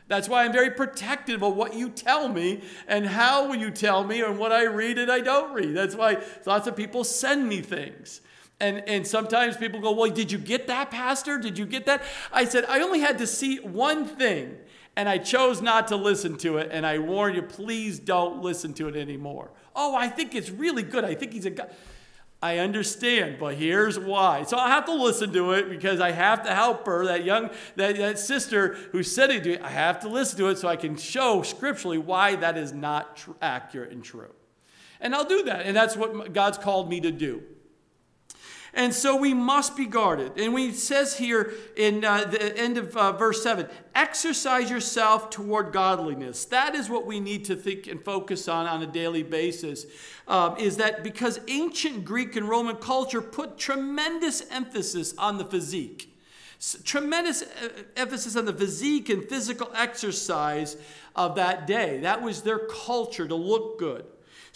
That's 0.09 0.29
why 0.29 0.45
I'm 0.45 0.53
very 0.53 0.71
protective 0.71 1.43
of 1.43 1.57
what 1.57 1.75
you 1.75 1.89
tell 1.89 2.29
me 2.29 2.63
and 2.87 3.07
how 3.07 3.53
you 3.53 3.71
tell 3.71 4.05
me 4.05 4.21
and 4.21 4.39
what 4.39 4.53
I 4.53 4.65
read 4.65 4.99
and 4.99 5.11
I 5.11 5.21
don't 5.21 5.53
read. 5.53 5.75
That's 5.75 5.97
why 5.97 6.23
lots 6.45 6.69
of 6.69 6.77
people 6.77 7.03
send 7.03 7.49
me 7.49 7.61
things. 7.61 8.21
And, 8.61 8.89
and 8.89 9.07
sometimes 9.07 9.57
people 9.57 9.81
go, 9.81 9.93
Well, 9.93 10.11
did 10.11 10.33
you 10.33 10.39
get 10.39 10.69
that, 10.69 10.91
Pastor? 10.91 11.39
Did 11.39 11.59
you 11.59 11.67
get 11.67 11.87
that? 11.87 12.03
I 12.33 12.45
said, 12.45 12.65
I 12.67 12.81
only 12.81 13.01
had 13.01 13.19
to 13.19 13.27
see 13.27 13.59
one 13.59 14.07
thing, 14.07 14.57
and 14.95 15.09
I 15.09 15.19
chose 15.19 15.61
not 15.61 15.89
to 15.89 15.97
listen 15.97 16.39
to 16.39 16.57
it. 16.59 16.71
And 16.73 16.87
I 16.87 16.99
warn 16.99 17.35
you, 17.35 17.43
please 17.43 17.99
don't 17.99 18.43
listen 18.43 18.73
to 18.75 18.89
it 18.89 18.97
anymore. 18.97 19.51
Oh, 19.75 19.95
I 19.95 20.09
think 20.09 20.35
it's 20.35 20.51
really 20.51 20.83
good. 20.83 21.05
I 21.05 21.15
think 21.15 21.35
he's 21.35 21.45
a 21.45 21.51
guy. 21.51 21.69
I 22.43 22.59
understand, 22.59 23.39
but 23.41 23.55
here's 23.55 23.99
why. 23.99 24.45
So 24.45 24.59
I 24.59 24.69
have 24.69 24.85
to 24.87 24.95
listen 24.95 25.33
to 25.33 25.53
it 25.53 25.71
because 25.71 26.01
I 26.01 26.11
have 26.13 26.45
to 26.45 26.55
help 26.55 26.85
her, 26.87 27.07
that 27.07 27.25
young, 27.25 27.51
that, 27.77 27.97
that 27.97 28.19
sister 28.19 28.75
who's 28.93 29.13
sitting 29.13 29.43
to 29.43 29.55
it. 29.55 29.63
I 29.63 29.71
have 29.71 30.01
to 30.01 30.09
listen 30.09 30.39
to 30.39 30.49
it 30.49 30.59
so 30.59 30.69
I 30.69 30.77
can 30.77 30.97
show 30.97 31.43
scripturally 31.43 31.99
why 31.99 32.37
that 32.37 32.59
is 32.59 32.73
not 32.73 33.17
tr- 33.17 33.31
accurate 33.41 33.91
and 33.91 34.05
true. 34.05 34.33
And 35.01 35.15
I'll 35.15 35.25
do 35.25 35.45
that. 35.45 35.67
And 35.67 35.75
that's 35.75 35.97
what 35.97 36.33
God's 36.35 36.59
called 36.59 36.91
me 36.91 37.01
to 37.01 37.11
do. 37.11 37.43
And 38.77 38.93
so 38.93 39.17
we 39.17 39.33
must 39.33 39.75
be 39.75 39.87
guarded. 39.87 40.39
And 40.39 40.53
we 40.53 40.71
says 40.71 41.17
here 41.17 41.55
in 41.79 42.05
uh, 42.05 42.27
the 42.27 42.57
end 42.59 42.77
of 42.77 42.95
uh, 42.95 43.13
verse 43.13 43.43
7 43.43 43.67
exercise 43.95 44.71
yourself 44.71 45.31
toward 45.31 45.73
godliness. 45.73 46.45
That 46.45 46.75
is 46.75 46.91
what 46.91 47.07
we 47.07 47.19
need 47.19 47.47
to 47.47 47.57
think 47.57 47.87
and 47.87 48.05
focus 48.05 48.47
on 48.49 48.67
on 48.67 48.83
a 48.83 48.87
daily 48.87 49.23
basis. 49.23 49.87
Um, 50.29 50.59
is 50.59 50.77
that 50.77 51.03
because 51.03 51.41
ancient 51.49 52.05
Greek 52.05 52.37
and 52.37 52.47
Roman 52.47 52.77
culture 52.77 53.23
put 53.23 53.57
tremendous 53.57 54.43
emphasis 54.51 55.15
on 55.17 55.39
the 55.39 55.47
physique. 55.47 56.15
Tremendous 56.85 57.43
uh, 57.43 57.69
emphasis 57.97 58.37
on 58.37 58.45
the 58.45 58.53
physique 58.53 59.09
and 59.09 59.27
physical 59.27 59.71
exercise 59.75 60.77
of 61.15 61.37
that 61.37 61.67
day. 61.67 62.01
That 62.01 62.21
was 62.21 62.43
their 62.43 62.59
culture 62.59 63.27
to 63.27 63.35
look 63.35 63.79
good. 63.79 64.05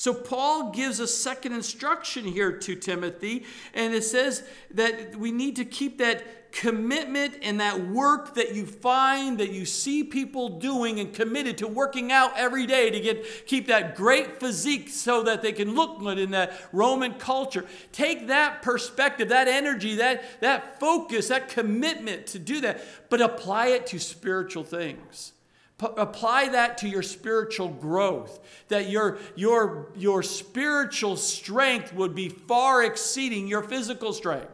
So 0.00 0.14
Paul 0.14 0.70
gives 0.70 0.98
a 0.98 1.06
second 1.06 1.52
instruction 1.52 2.24
here 2.24 2.52
to 2.52 2.74
Timothy, 2.74 3.44
and 3.74 3.92
it 3.92 4.02
says 4.02 4.42
that 4.70 5.14
we 5.16 5.30
need 5.30 5.56
to 5.56 5.66
keep 5.66 5.98
that 5.98 6.50
commitment 6.52 7.34
and 7.42 7.60
that 7.60 7.86
work 7.86 8.34
that 8.36 8.54
you 8.54 8.64
find 8.64 9.36
that 9.36 9.50
you 9.50 9.66
see 9.66 10.02
people 10.02 10.58
doing 10.58 11.00
and 11.00 11.12
committed 11.12 11.58
to 11.58 11.68
working 11.68 12.10
out 12.10 12.32
every 12.38 12.64
day 12.64 12.88
to 12.88 12.98
get 12.98 13.46
keep 13.46 13.66
that 13.66 13.94
great 13.94 14.40
physique 14.40 14.88
so 14.88 15.22
that 15.24 15.42
they 15.42 15.52
can 15.52 15.74
look 15.74 15.98
good 15.98 16.18
in 16.18 16.30
that 16.30 16.58
Roman 16.72 17.12
culture. 17.18 17.66
Take 17.92 18.28
that 18.28 18.62
perspective, 18.62 19.28
that 19.28 19.48
energy, 19.48 19.96
that, 19.96 20.40
that 20.40 20.80
focus, 20.80 21.28
that 21.28 21.50
commitment 21.50 22.26
to 22.28 22.38
do 22.38 22.62
that, 22.62 22.82
but 23.10 23.20
apply 23.20 23.66
it 23.66 23.86
to 23.88 23.98
spiritual 23.98 24.64
things. 24.64 25.32
P- 25.80 25.86
apply 25.96 26.50
that 26.50 26.76
to 26.78 26.88
your 26.88 27.02
spiritual 27.02 27.68
growth, 27.68 28.38
that 28.68 28.90
your, 28.90 29.18
your, 29.34 29.88
your 29.96 30.22
spiritual 30.22 31.16
strength 31.16 31.94
would 31.94 32.14
be 32.14 32.28
far 32.28 32.84
exceeding 32.84 33.48
your 33.48 33.62
physical 33.62 34.12
strength. 34.12 34.52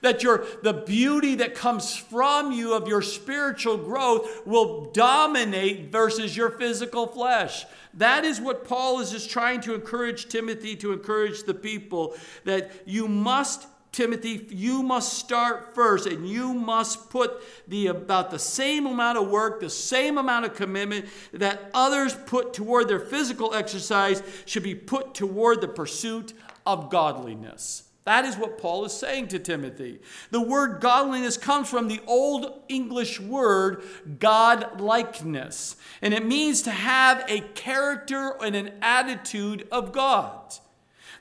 That 0.00 0.22
your, 0.22 0.44
the 0.62 0.72
beauty 0.72 1.36
that 1.36 1.54
comes 1.54 1.96
from 1.96 2.50
you 2.50 2.74
of 2.74 2.88
your 2.88 3.00
spiritual 3.00 3.78
growth 3.78 4.46
will 4.46 4.90
dominate 4.90 5.90
versus 5.92 6.36
your 6.36 6.50
physical 6.50 7.06
flesh. 7.06 7.64
That 7.94 8.24
is 8.24 8.40
what 8.40 8.66
Paul 8.66 9.00
is 9.00 9.12
just 9.12 9.30
trying 9.30 9.60
to 9.62 9.74
encourage 9.74 10.28
Timothy 10.28 10.76
to 10.76 10.92
encourage 10.92 11.44
the 11.44 11.54
people 11.54 12.14
that 12.44 12.72
you 12.84 13.08
must 13.08 13.66
Timothy, 13.96 14.46
you 14.50 14.82
must 14.82 15.14
start 15.14 15.74
first 15.74 16.06
and 16.06 16.28
you 16.28 16.52
must 16.52 17.08
put 17.08 17.42
the 17.66 17.86
about 17.86 18.30
the 18.30 18.38
same 18.38 18.84
amount 18.84 19.16
of 19.16 19.30
work, 19.30 19.58
the 19.58 19.70
same 19.70 20.18
amount 20.18 20.44
of 20.44 20.54
commitment 20.54 21.06
that 21.32 21.70
others 21.72 22.14
put 22.26 22.52
toward 22.52 22.88
their 22.88 23.00
physical 23.00 23.54
exercise 23.54 24.22
should 24.44 24.62
be 24.62 24.74
put 24.74 25.14
toward 25.14 25.62
the 25.62 25.68
pursuit 25.68 26.34
of 26.66 26.90
godliness. 26.90 27.84
That 28.04 28.26
is 28.26 28.36
what 28.36 28.58
Paul 28.58 28.84
is 28.84 28.92
saying 28.92 29.28
to 29.28 29.38
Timothy. 29.38 30.00
The 30.30 30.42
word 30.42 30.82
godliness 30.82 31.38
comes 31.38 31.70
from 31.70 31.88
the 31.88 32.02
old 32.06 32.64
English 32.68 33.18
word 33.18 33.82
godlikeness, 34.18 35.76
and 36.02 36.12
it 36.12 36.26
means 36.26 36.60
to 36.62 36.70
have 36.70 37.24
a 37.28 37.40
character 37.54 38.36
and 38.42 38.54
an 38.54 38.74
attitude 38.82 39.66
of 39.72 39.92
God. 39.92 40.54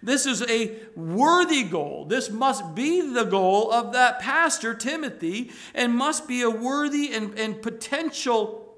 This 0.05 0.27
is 0.27 0.43
a 0.43 0.71
worthy 0.95 1.63
goal. 1.63 2.05
This 2.05 2.29
must 2.29 2.75
be 2.75 3.01
the 3.01 3.23
goal 3.23 3.71
of 3.71 3.93
that 3.93 4.19
pastor, 4.19 4.75
Timothy, 4.75 5.51
and 5.73 5.93
must 5.93 6.27
be 6.27 6.43
a 6.43 6.49
worthy 6.49 7.11
and, 7.11 7.37
and 7.39 7.59
potential, 7.59 8.75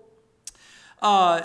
uh, 1.01 1.41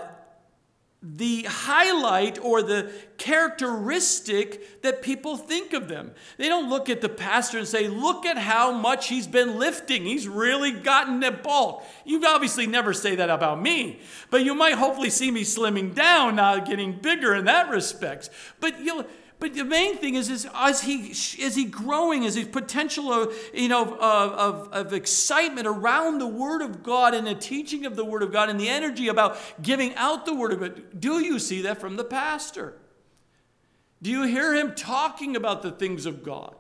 the 1.03 1.43
highlight 1.49 2.39
or 2.45 2.63
the 2.63 2.93
characteristic 3.19 4.83
that 4.83 5.03
people 5.03 5.37
think 5.37 5.73
of 5.73 5.89
them. 5.89 6.13
They 6.37 6.49
don't 6.49 6.71
look 6.71 6.89
at 6.89 7.01
the 7.01 7.09
pastor 7.09 7.59
and 7.59 7.67
say, 7.67 7.89
Look 7.89 8.25
at 8.25 8.39
how 8.39 8.71
much 8.71 9.09
he's 9.09 9.27
been 9.27 9.59
lifting. 9.59 10.05
He's 10.05 10.29
really 10.29 10.71
gotten 10.71 11.25
a 11.25 11.33
bulk. 11.33 11.85
You 12.05 12.23
obviously 12.25 12.69
never 12.69 12.93
say 12.93 13.17
that 13.17 13.31
about 13.31 13.61
me, 13.61 13.99
but 14.31 14.45
you 14.45 14.55
might 14.55 14.75
hopefully 14.75 15.11
see 15.11 15.33
me 15.33 15.43
slimming 15.43 15.93
down, 15.93 16.37
not 16.37 16.67
getting 16.67 16.93
bigger 16.93 17.35
in 17.35 17.47
that 17.47 17.69
respect. 17.69 18.31
But 18.61 18.79
you'll 18.79 19.05
but 19.43 19.55
the 19.55 19.65
main 19.65 19.97
thing 19.97 20.15
is, 20.15 20.31
is 20.31 20.47
as 20.55 20.83
he 20.83 21.09
is 21.09 21.57
he 21.57 21.65
growing, 21.65 22.23
is 22.23 22.37
his 22.37 22.47
potential 22.47 23.13
of 23.13 23.35
you 23.53 23.67
know 23.67 23.83
of, 23.83 23.93
of, 23.99 24.69
of 24.73 24.93
excitement 24.93 25.67
around 25.67 26.19
the 26.21 26.29
Word 26.29 26.63
of 26.63 26.85
God 26.85 27.13
and 27.13 27.27
the 27.27 27.35
teaching 27.35 27.85
of 27.85 27.97
the 27.97 28.05
Word 28.05 28.23
of 28.23 28.31
God 28.31 28.51
and 28.51 28.61
the 28.61 28.69
energy 28.69 29.09
about 29.09 29.37
giving 29.61 29.97
out 29.97 30.27
the 30.27 30.35
Word 30.35 30.53
of 30.53 30.61
God. 30.61 31.01
Do 31.01 31.19
you 31.19 31.41
see 31.41 31.63
that 31.63 31.81
from 31.81 31.97
the 31.97 32.05
pastor? 32.05 32.75
Do 34.01 34.11
you 34.11 34.23
hear 34.23 34.55
him 34.55 34.77
talking 34.77 35.35
about 35.35 35.63
the 35.63 35.73
things 35.73 36.07
of 36.07 36.23
God? 36.23 36.55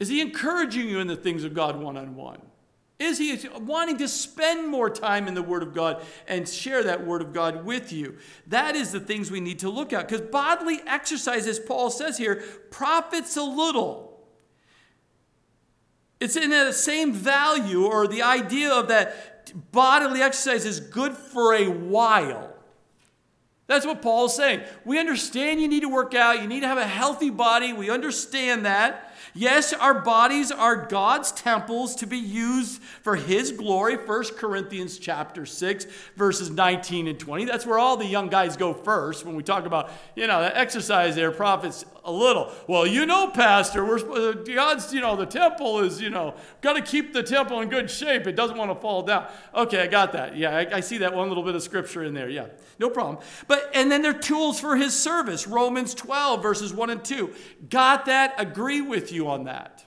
Is 0.00 0.08
he 0.08 0.20
encouraging 0.20 0.88
you 0.88 0.98
in 0.98 1.06
the 1.06 1.14
things 1.14 1.44
of 1.44 1.54
God 1.54 1.76
one 1.76 1.96
on 1.96 2.16
one? 2.16 2.42
Is 2.98 3.18
he 3.18 3.36
wanting 3.58 3.98
to 3.98 4.08
spend 4.08 4.68
more 4.68 4.88
time 4.88 5.26
in 5.26 5.34
the 5.34 5.42
Word 5.42 5.64
of 5.64 5.74
God 5.74 6.02
and 6.28 6.48
share 6.48 6.84
that 6.84 7.04
Word 7.04 7.22
of 7.22 7.32
God 7.32 7.64
with 7.64 7.92
you? 7.92 8.16
That 8.46 8.76
is 8.76 8.92
the 8.92 9.00
things 9.00 9.30
we 9.30 9.40
need 9.40 9.58
to 9.60 9.68
look 9.68 9.92
at. 9.92 10.08
Because 10.08 10.20
bodily 10.20 10.80
exercise, 10.86 11.46
as 11.46 11.58
Paul 11.58 11.90
says 11.90 12.16
here, 12.16 12.44
profits 12.70 13.36
a 13.36 13.42
little. 13.42 14.24
It's 16.20 16.36
in 16.36 16.50
the 16.50 16.72
same 16.72 17.12
value 17.12 17.84
or 17.84 18.06
the 18.06 18.22
idea 18.22 18.72
of 18.72 18.88
that 18.88 19.72
bodily 19.72 20.22
exercise 20.22 20.64
is 20.64 20.78
good 20.78 21.14
for 21.14 21.52
a 21.54 21.68
while. 21.68 22.54
That's 23.66 23.86
what 23.86 24.02
Paul's 24.02 24.36
saying. 24.36 24.60
We 24.84 24.98
understand 24.98 25.60
you 25.60 25.68
need 25.68 25.80
to 25.80 25.88
work 25.88 26.14
out, 26.14 26.42
you 26.42 26.48
need 26.48 26.60
to 26.60 26.68
have 26.68 26.78
a 26.78 26.86
healthy 26.86 27.30
body. 27.30 27.72
We 27.72 27.90
understand 27.90 28.66
that. 28.66 29.13
Yes, 29.36 29.72
our 29.72 30.00
bodies 30.00 30.52
are 30.52 30.76
God's 30.76 31.32
temples 31.32 31.96
to 31.96 32.06
be 32.06 32.18
used 32.18 32.80
for 32.80 33.16
his 33.16 33.50
glory. 33.50 33.96
1 33.96 34.24
Corinthians 34.36 34.96
chapter 34.96 35.44
6 35.44 35.86
verses 36.14 36.50
19 36.50 37.08
and 37.08 37.18
20. 37.18 37.44
That's 37.44 37.66
where 37.66 37.76
all 37.76 37.96
the 37.96 38.06
young 38.06 38.28
guys 38.28 38.56
go 38.56 38.72
first 38.72 39.26
when 39.26 39.34
we 39.34 39.42
talk 39.42 39.66
about, 39.66 39.90
you 40.14 40.28
know, 40.28 40.40
the 40.40 40.56
exercise 40.56 41.16
there 41.16 41.32
profits 41.32 41.84
a 42.04 42.12
little. 42.12 42.52
Well, 42.68 42.86
you 42.86 43.06
know, 43.06 43.28
pastor, 43.28 43.84
we're 43.84 43.98
uh, 43.98 44.32
God's, 44.32 44.92
you 44.92 45.00
know, 45.00 45.16
the 45.16 45.26
temple 45.26 45.80
is, 45.80 46.00
you 46.00 46.10
know, 46.10 46.34
got 46.60 46.74
to 46.74 46.82
keep 46.82 47.12
the 47.12 47.22
temple 47.22 47.60
in 47.60 47.68
good 47.68 47.90
shape. 47.90 48.26
It 48.26 48.36
doesn't 48.36 48.56
want 48.56 48.70
to 48.70 48.74
fall 48.74 49.02
down. 49.02 49.26
Okay, 49.54 49.82
I 49.82 49.86
got 49.86 50.12
that. 50.12 50.36
Yeah, 50.36 50.56
I, 50.56 50.76
I 50.76 50.80
see 50.80 50.98
that 50.98 51.14
one 51.14 51.28
little 51.28 51.42
bit 51.42 51.54
of 51.54 51.62
scripture 51.62 52.04
in 52.04 52.14
there. 52.14 52.28
Yeah. 52.28 52.48
No 52.78 52.90
problem. 52.90 53.18
But 53.48 53.70
and 53.74 53.90
then 53.90 54.02
they're 54.02 54.12
tools 54.12 54.60
for 54.60 54.76
his 54.76 54.94
service. 54.94 55.46
Romans 55.46 55.94
12 55.94 56.42
verses 56.42 56.72
1 56.74 56.90
and 56.90 57.04
2. 57.04 57.32
Got 57.70 58.06
that? 58.06 58.34
Agree 58.38 58.80
with 58.80 59.12
you 59.12 59.28
on 59.28 59.44
that. 59.44 59.84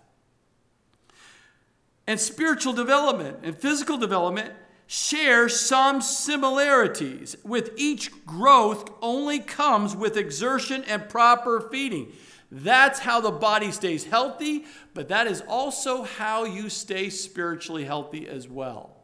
And 2.08 2.20
spiritual 2.20 2.74
development 2.74 3.40
and 3.44 3.56
physical 3.56 3.98
development 3.98 4.54
share 4.88 5.50
some 5.50 6.02
similarities. 6.02 7.36
With 7.44 7.72
each 7.76 8.26
growth 8.26 8.90
only 9.02 9.40
comes 9.40 9.96
with 9.96 10.18
exertion 10.18 10.84
and 10.86 11.08
proper 11.10 11.70
feeding. 11.70 12.14
That's 12.50 13.00
how 13.00 13.20
the 13.20 13.32
body 13.32 13.72
stays 13.72 14.06
healthy, 14.06 14.66
but 14.94 15.10
that 15.10 15.28
is 15.28 15.44
also 15.48 16.04
how 16.04 16.46
you 16.46 16.70
stay 16.70 17.10
spiritually 17.10 17.84
healthy 17.84 18.28
as 18.28 18.48
well. 18.48 18.96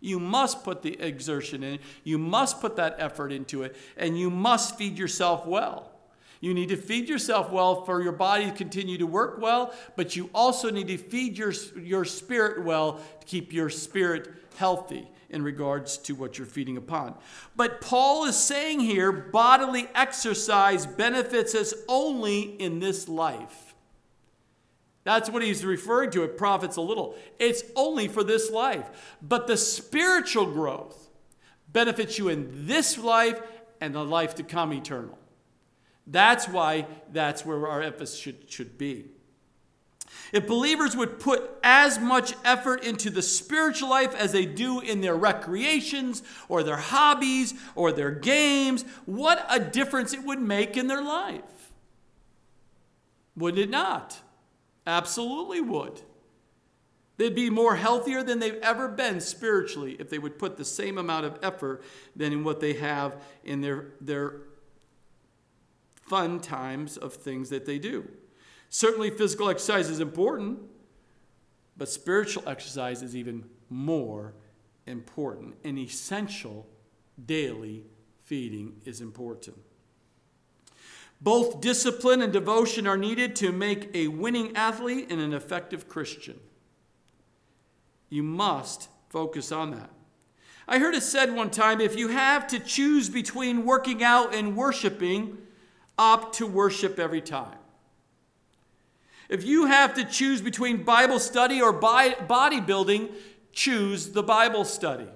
You 0.00 0.18
must 0.18 0.64
put 0.64 0.82
the 0.82 1.00
exertion 1.00 1.62
in, 1.62 1.78
you 2.02 2.18
must 2.18 2.60
put 2.60 2.76
that 2.76 2.96
effort 2.98 3.32
into 3.32 3.62
it, 3.62 3.76
and 3.96 4.18
you 4.18 4.30
must 4.30 4.76
feed 4.76 4.98
yourself 4.98 5.46
well. 5.46 5.92
You 6.40 6.54
need 6.54 6.68
to 6.68 6.76
feed 6.76 7.08
yourself 7.08 7.50
well 7.50 7.84
for 7.84 8.00
your 8.00 8.12
body 8.12 8.46
to 8.46 8.52
continue 8.52 8.98
to 8.98 9.06
work 9.06 9.40
well, 9.40 9.74
but 9.96 10.14
you 10.14 10.30
also 10.32 10.70
need 10.70 10.88
to 10.88 10.98
feed 10.98 11.36
your, 11.38 11.52
your 11.80 12.04
spirit 12.04 12.64
well 12.64 13.00
to 13.20 13.26
keep 13.26 13.52
your 13.52 13.70
spirit 13.70 14.28
healthy 14.56 15.08
in 15.30 15.42
regards 15.42 15.98
to 15.98 16.14
what 16.14 16.38
you're 16.38 16.46
feeding 16.46 16.76
upon. 16.76 17.14
But 17.54 17.80
Paul 17.80 18.24
is 18.24 18.36
saying 18.36 18.80
here 18.80 19.12
bodily 19.12 19.88
exercise 19.94 20.86
benefits 20.86 21.54
us 21.54 21.74
only 21.88 22.40
in 22.40 22.80
this 22.80 23.08
life. 23.08 23.74
That's 25.04 25.30
what 25.30 25.42
he's 25.42 25.64
referring 25.64 26.10
to. 26.10 26.24
It 26.24 26.36
profits 26.36 26.76
a 26.76 26.82
little. 26.82 27.14
It's 27.38 27.62
only 27.76 28.08
for 28.08 28.22
this 28.22 28.50
life. 28.50 29.16
But 29.22 29.46
the 29.46 29.56
spiritual 29.56 30.46
growth 30.46 31.08
benefits 31.72 32.18
you 32.18 32.28
in 32.28 32.66
this 32.66 32.98
life 32.98 33.40
and 33.80 33.94
the 33.94 34.04
life 34.04 34.34
to 34.36 34.42
come 34.42 34.72
eternal. 34.72 35.18
That's 36.06 36.48
why 36.48 36.86
that's 37.12 37.44
where 37.44 37.66
our 37.66 37.82
emphasis 37.82 38.18
should, 38.18 38.50
should 38.50 38.78
be. 38.78 39.06
If 40.32 40.46
believers 40.46 40.96
would 40.96 41.20
put 41.20 41.50
as 41.62 41.98
much 41.98 42.34
effort 42.44 42.84
into 42.84 43.10
the 43.10 43.22
spiritual 43.22 43.88
life 43.88 44.14
as 44.14 44.32
they 44.32 44.44
do 44.44 44.80
in 44.80 45.00
their 45.00 45.16
recreations 45.16 46.22
or 46.48 46.62
their 46.62 46.76
hobbies 46.76 47.54
or 47.74 47.92
their 47.92 48.10
games, 48.10 48.84
what 49.06 49.44
a 49.48 49.58
difference 49.58 50.12
it 50.12 50.24
would 50.24 50.40
make 50.40 50.76
in 50.76 50.86
their 50.86 51.02
life. 51.02 51.72
Would 53.36 53.58
it 53.58 53.70
not? 53.70 54.18
Absolutely 54.86 55.60
would. 55.60 56.02
They'd 57.16 57.34
be 57.34 57.50
more 57.50 57.76
healthier 57.76 58.22
than 58.22 58.38
they've 58.38 58.60
ever 58.62 58.88
been 58.88 59.20
spiritually 59.20 59.96
if 59.98 60.08
they 60.08 60.18
would 60.18 60.38
put 60.38 60.56
the 60.56 60.64
same 60.64 60.98
amount 60.98 61.26
of 61.26 61.38
effort 61.42 61.82
than 62.14 62.32
in 62.32 62.44
what 62.44 62.60
they 62.60 62.74
have 62.74 63.20
in 63.44 63.60
their, 63.60 63.86
their 64.00 64.36
fun 66.06 66.40
times 66.40 66.96
of 66.96 67.14
things 67.14 67.50
that 67.50 67.66
they 67.66 67.78
do. 67.78 68.08
Certainly, 68.70 69.10
physical 69.10 69.48
exercise 69.48 69.88
is 69.88 70.00
important, 70.00 70.58
but 71.76 71.88
spiritual 71.88 72.46
exercise 72.46 73.02
is 73.02 73.16
even 73.16 73.44
more 73.70 74.34
important. 74.86 75.54
An 75.64 75.78
essential 75.78 76.66
daily 77.26 77.84
feeding 78.24 78.80
is 78.84 79.00
important. 79.00 79.56
Both 81.20 81.60
discipline 81.60 82.22
and 82.22 82.32
devotion 82.32 82.86
are 82.86 82.96
needed 82.96 83.34
to 83.36 83.50
make 83.50 83.90
a 83.94 84.08
winning 84.08 84.54
athlete 84.56 85.10
and 85.10 85.20
an 85.20 85.32
effective 85.32 85.88
Christian. 85.88 86.38
You 88.08 88.22
must 88.22 88.88
focus 89.08 89.50
on 89.50 89.72
that. 89.72 89.90
I 90.68 90.78
heard 90.78 90.94
it 90.94 91.02
said 91.02 91.34
one 91.34 91.50
time 91.50 91.80
if 91.80 91.96
you 91.96 92.08
have 92.08 92.46
to 92.48 92.60
choose 92.60 93.08
between 93.08 93.64
working 93.64 94.04
out 94.04 94.34
and 94.34 94.54
worshiping, 94.54 95.38
opt 95.98 96.36
to 96.36 96.46
worship 96.46 96.98
every 96.98 97.22
time. 97.22 97.56
If 99.28 99.44
you 99.44 99.66
have 99.66 99.94
to 99.94 100.04
choose 100.04 100.40
between 100.40 100.84
Bible 100.84 101.18
study 101.18 101.60
or 101.60 101.72
bodybuilding, 101.72 103.10
choose 103.52 104.10
the 104.10 104.22
Bible 104.22 104.64
study. 104.64 105.08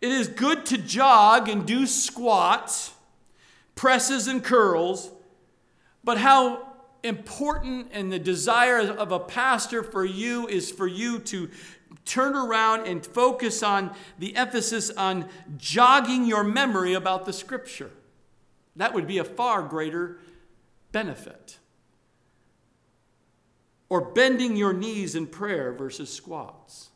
It 0.00 0.10
is 0.10 0.28
good 0.28 0.66
to 0.66 0.78
jog 0.78 1.48
and 1.48 1.66
do 1.66 1.86
squats 1.86 2.92
presses 3.76 4.26
and 4.26 4.42
curls, 4.42 5.10
but 6.02 6.18
how 6.18 6.66
important 7.02 7.88
and 7.92 8.10
the 8.10 8.18
desire 8.18 8.78
of 8.80 9.12
a 9.12 9.20
pastor 9.20 9.82
for 9.84 10.04
you 10.04 10.48
is 10.48 10.72
for 10.72 10.88
you 10.88 11.20
to 11.20 11.48
turn 12.04 12.34
around 12.34 12.86
and 12.86 13.06
focus 13.06 13.62
on 13.62 13.94
the 14.18 14.34
emphasis 14.34 14.90
on 14.90 15.28
jogging 15.56 16.24
your 16.24 16.42
memory 16.42 16.94
about 16.94 17.26
the 17.26 17.32
scripture. 17.32 17.90
That 18.74 18.92
would 18.94 19.06
be 19.06 19.18
a 19.18 19.24
far 19.24 19.62
greater 19.62 20.18
benefit. 20.90 21.58
Or 23.88 24.00
bending 24.00 24.56
your 24.56 24.72
knees 24.72 25.14
in 25.14 25.26
prayer 25.26 25.72
versus 25.72 26.12
squats. 26.12 26.90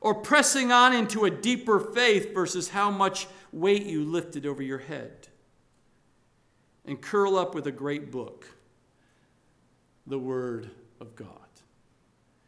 Or 0.00 0.14
pressing 0.14 0.72
on 0.72 0.94
into 0.94 1.24
a 1.24 1.30
deeper 1.30 1.78
faith 1.78 2.34
versus 2.34 2.70
how 2.70 2.90
much 2.90 3.26
weight 3.52 3.84
you 3.84 4.04
lifted 4.04 4.46
over 4.46 4.62
your 4.62 4.78
head 4.78 5.28
and 6.84 7.00
curl 7.00 7.36
up 7.36 7.54
with 7.54 7.66
a 7.66 7.72
great 7.72 8.10
book, 8.10 8.46
the 10.06 10.18
Word 10.18 10.70
of 11.00 11.14
God. 11.14 11.28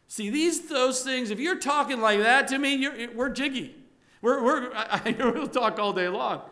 See, 0.08 0.30
these 0.30 0.68
those 0.68 1.02
things, 1.02 1.30
if 1.30 1.40
you're 1.40 1.58
talking 1.58 2.00
like 2.00 2.20
that 2.20 2.48
to 2.48 2.58
me, 2.58 3.08
we're 3.14 3.30
jiggy. 3.30 3.74
We're, 4.22 4.42
we're, 4.42 4.72
I, 4.74 5.14
I 5.18 5.30
will 5.30 5.48
talk 5.48 5.78
all 5.78 5.92
day 5.92 6.08
long 6.08 6.42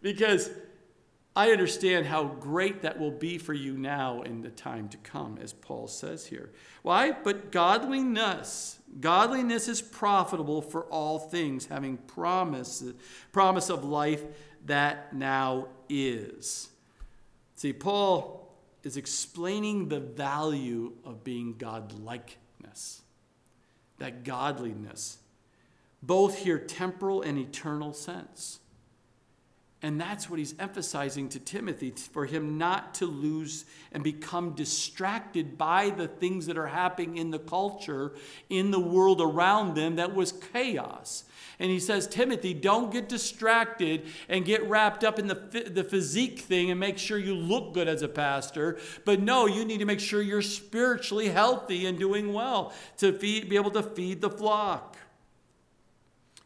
because 0.00 0.50
I 1.34 1.50
understand 1.50 2.06
how 2.06 2.24
great 2.24 2.82
that 2.82 2.98
will 2.98 3.10
be 3.10 3.38
for 3.38 3.54
you 3.54 3.76
now 3.76 4.20
in 4.22 4.42
the 4.42 4.50
time 4.50 4.88
to 4.90 4.98
come, 4.98 5.38
as 5.40 5.54
Paul 5.54 5.88
says 5.88 6.26
here. 6.26 6.50
Why? 6.82 7.12
But 7.12 7.50
godliness, 7.50 8.78
godliness 9.00 9.66
is 9.66 9.80
profitable 9.80 10.60
for 10.60 10.82
all 10.84 11.18
things, 11.18 11.66
having 11.66 11.96
promise, 11.96 12.84
promise 13.32 13.70
of 13.70 13.82
life 13.82 14.22
that 14.66 15.14
now 15.14 15.68
is. 15.88 16.68
See, 17.54 17.72
Paul 17.72 18.54
is 18.82 18.98
explaining 18.98 19.88
the 19.88 20.00
value 20.00 20.92
of 21.02 21.24
being 21.24 21.54
godlikeness, 21.54 23.00
that 23.98 24.22
godliness, 24.22 25.18
both 26.02 26.38
here 26.38 26.58
temporal 26.58 27.22
and 27.22 27.38
eternal 27.38 27.94
sense. 27.94 28.58
And 29.84 30.00
that's 30.00 30.30
what 30.30 30.38
he's 30.38 30.54
emphasizing 30.60 31.28
to 31.30 31.40
Timothy 31.40 31.90
for 31.90 32.24
him 32.24 32.56
not 32.56 32.94
to 32.94 33.06
lose 33.06 33.64
and 33.90 34.04
become 34.04 34.52
distracted 34.52 35.58
by 35.58 35.90
the 35.90 36.06
things 36.06 36.46
that 36.46 36.56
are 36.56 36.68
happening 36.68 37.16
in 37.16 37.32
the 37.32 37.40
culture, 37.40 38.12
in 38.48 38.70
the 38.70 38.78
world 38.78 39.20
around 39.20 39.74
them 39.74 39.96
that 39.96 40.14
was 40.14 40.32
chaos. 40.52 41.24
And 41.58 41.68
he 41.68 41.80
says, 41.80 42.06
Timothy, 42.06 42.54
don't 42.54 42.92
get 42.92 43.08
distracted 43.08 44.06
and 44.28 44.44
get 44.44 44.68
wrapped 44.68 45.02
up 45.02 45.18
in 45.18 45.26
the, 45.26 45.34
the 45.34 45.84
physique 45.84 46.38
thing 46.40 46.70
and 46.70 46.78
make 46.78 46.96
sure 46.96 47.18
you 47.18 47.34
look 47.34 47.74
good 47.74 47.88
as 47.88 48.02
a 48.02 48.08
pastor. 48.08 48.78
But 49.04 49.20
no, 49.20 49.46
you 49.46 49.64
need 49.64 49.78
to 49.78 49.84
make 49.84 50.00
sure 50.00 50.22
you're 50.22 50.42
spiritually 50.42 51.28
healthy 51.28 51.86
and 51.86 51.98
doing 51.98 52.32
well 52.32 52.72
to 52.98 53.12
feed, 53.12 53.48
be 53.48 53.56
able 53.56 53.72
to 53.72 53.82
feed 53.82 54.20
the 54.20 54.30
flock. 54.30 54.96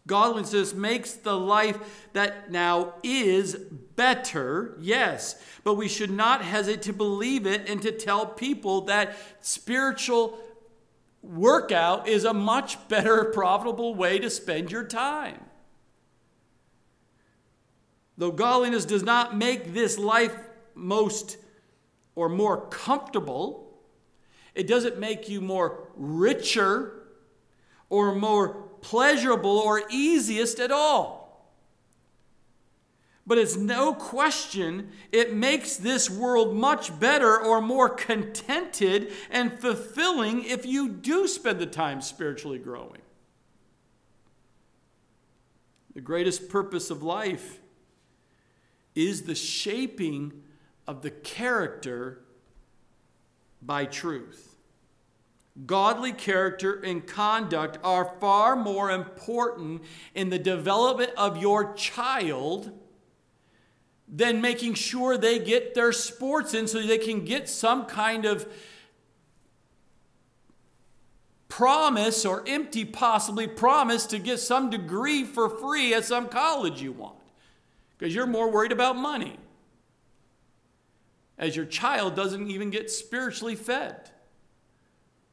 Godliness 0.06 0.72
makes 0.72 1.14
the 1.14 1.36
life 1.36 2.08
that 2.12 2.50
now 2.50 2.94
is 3.02 3.56
better, 3.56 4.76
yes, 4.80 5.42
but 5.64 5.74
we 5.74 5.88
should 5.88 6.10
not 6.10 6.42
hesitate 6.42 6.82
to 6.82 6.92
believe 6.92 7.46
it 7.46 7.68
and 7.68 7.82
to 7.82 7.90
tell 7.90 8.24
people 8.24 8.82
that 8.82 9.16
spiritual 9.40 10.38
workout 11.22 12.06
is 12.06 12.24
a 12.24 12.32
much 12.32 12.88
better, 12.88 13.24
profitable 13.24 13.94
way 13.94 14.18
to 14.20 14.30
spend 14.30 14.70
your 14.70 14.84
time. 14.84 15.40
Though 18.16 18.30
godliness 18.30 18.84
does 18.84 19.02
not 19.02 19.36
make 19.36 19.74
this 19.74 19.98
life 19.98 20.36
most 20.74 21.36
or 22.14 22.28
more 22.28 22.66
comfortable, 22.68 23.78
it 24.54 24.66
doesn't 24.66 24.98
make 24.98 25.28
you 25.28 25.40
more 25.40 25.88
richer 25.96 27.02
or 27.90 28.14
more 28.14 28.65
pleasurable 28.86 29.58
or 29.58 29.82
easiest 29.90 30.60
at 30.60 30.70
all. 30.70 31.44
But 33.26 33.36
it's 33.36 33.56
no 33.56 33.92
question 33.92 34.92
it 35.10 35.34
makes 35.34 35.76
this 35.76 36.08
world 36.08 36.54
much 36.54 36.96
better 37.00 37.36
or 37.36 37.60
more 37.60 37.88
contented 37.88 39.10
and 39.28 39.58
fulfilling 39.58 40.44
if 40.44 40.64
you 40.64 40.88
do 40.88 41.26
spend 41.26 41.58
the 41.58 41.66
time 41.66 42.00
spiritually 42.00 42.60
growing. 42.60 43.00
The 45.96 46.00
greatest 46.00 46.48
purpose 46.48 46.88
of 46.88 47.02
life 47.02 47.58
is 48.94 49.22
the 49.22 49.34
shaping 49.34 50.44
of 50.86 51.02
the 51.02 51.10
character 51.10 52.20
by 53.60 53.84
truth. 53.84 54.45
Godly 55.64 56.12
character 56.12 56.74
and 56.80 57.06
conduct 57.06 57.78
are 57.82 58.12
far 58.20 58.56
more 58.56 58.90
important 58.90 59.82
in 60.14 60.28
the 60.28 60.38
development 60.38 61.12
of 61.16 61.38
your 61.38 61.72
child 61.72 62.72
than 64.06 64.40
making 64.40 64.74
sure 64.74 65.16
they 65.16 65.38
get 65.38 65.74
their 65.74 65.92
sports 65.92 66.52
in 66.52 66.68
so 66.68 66.82
they 66.82 66.98
can 66.98 67.24
get 67.24 67.48
some 67.48 67.86
kind 67.86 68.26
of 68.26 68.46
promise 71.48 72.26
or 72.26 72.44
empty, 72.46 72.84
possibly 72.84 73.46
promise 73.46 74.04
to 74.06 74.18
get 74.18 74.38
some 74.38 74.68
degree 74.68 75.24
for 75.24 75.48
free 75.48 75.94
at 75.94 76.04
some 76.04 76.28
college 76.28 76.82
you 76.82 76.92
want 76.92 77.16
because 77.96 78.14
you're 78.14 78.26
more 78.26 78.50
worried 78.50 78.72
about 78.72 78.94
money. 78.94 79.38
As 81.38 81.56
your 81.56 81.64
child 81.64 82.14
doesn't 82.14 82.50
even 82.50 82.70
get 82.70 82.90
spiritually 82.90 83.54
fed. 83.54 84.10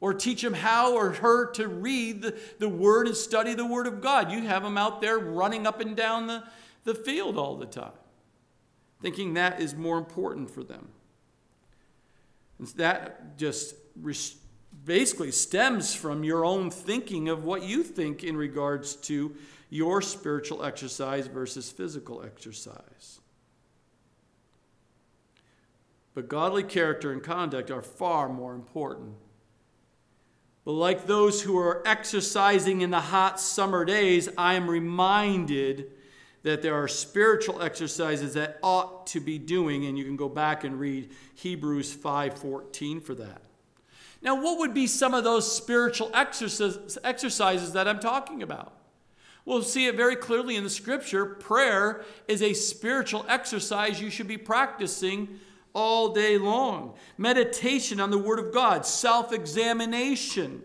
Or 0.03 0.13
teach 0.13 0.41
them 0.41 0.53
how 0.53 0.95
or 0.95 1.11
her 1.11 1.51
to 1.53 1.67
read 1.67 2.21
the, 2.21 2.37
the 2.59 2.67
Word 2.67 3.07
and 3.07 3.15
study 3.15 3.53
the 3.53 3.65
Word 3.65 3.87
of 3.87 4.01
God. 4.01 4.31
You 4.31 4.41
have 4.41 4.63
them 4.63 4.77
out 4.77 4.99
there 4.99 5.17
running 5.17 5.65
up 5.65 5.79
and 5.79 5.95
down 5.95 6.27
the, 6.27 6.43
the 6.83 6.93
field 6.93 7.37
all 7.37 7.55
the 7.55 7.65
time 7.65 7.93
thinking 9.03 9.33
that 9.33 9.59
is 9.59 9.75
more 9.75 9.97
important 9.97 10.49
for 10.49 10.63
them. 10.63 10.87
And 12.57 12.67
that 12.69 13.37
just 13.37 13.75
basically 14.85 15.31
stems 15.31 15.93
from 15.93 16.23
your 16.23 16.45
own 16.45 16.71
thinking 16.71 17.27
of 17.27 17.43
what 17.43 17.63
you 17.63 17.83
think 17.83 18.23
in 18.23 18.37
regards 18.37 18.95
to 18.95 19.35
your 19.69 20.01
spiritual 20.01 20.63
exercise 20.63 21.27
versus 21.27 21.69
physical 21.69 22.23
exercise. 22.23 23.19
But 26.15 26.29
godly 26.29 26.63
character 26.63 27.11
and 27.11 27.21
conduct 27.21 27.71
are 27.71 27.81
far 27.81 28.29
more 28.29 28.55
important. 28.55 29.15
But 30.65 30.73
like 30.73 31.07
those 31.07 31.41
who 31.41 31.57
are 31.57 31.81
exercising 31.85 32.81
in 32.81 32.89
the 32.89 32.99
hot 32.99 33.39
summer 33.39 33.83
days, 33.83 34.29
I 34.37 34.53
am 34.53 34.69
reminded 34.69 35.91
that 36.43 36.61
there 36.61 36.75
are 36.75 36.87
spiritual 36.87 37.61
exercises 37.61 38.33
that 38.35 38.59
ought 38.63 39.07
to 39.07 39.19
be 39.19 39.37
doing 39.37 39.85
and 39.85 39.97
you 39.97 40.03
can 40.05 40.15
go 40.15 40.29
back 40.29 40.63
and 40.63 40.79
read 40.79 41.09
Hebrews 41.35 41.93
5:14 41.93 43.01
for 43.01 43.15
that. 43.15 43.41
Now, 44.21 44.41
what 44.41 44.57
would 44.59 44.73
be 44.73 44.87
some 44.87 45.13
of 45.13 45.25
those 45.25 45.53
spiritual 45.53 46.09
exercises 46.13 47.73
that 47.73 47.87
I'm 47.87 47.99
talking 47.99 48.41
about? 48.41 48.73
We'll 49.43 49.63
see 49.63 49.87
it 49.87 49.95
very 49.95 50.15
clearly 50.15 50.55
in 50.55 50.63
the 50.63 50.69
scripture. 50.69 51.25
Prayer 51.25 52.05
is 52.29 52.41
a 52.41 52.53
spiritual 52.53 53.25
exercise 53.27 53.99
you 54.01 54.09
should 54.09 54.29
be 54.29 54.37
practicing 54.37 55.41
all 55.73 56.13
day 56.13 56.37
long. 56.37 56.95
Meditation 57.17 57.99
on 57.99 58.11
the 58.11 58.17
Word 58.17 58.39
of 58.39 58.53
God, 58.53 58.85
self 58.85 59.33
examination, 59.33 60.61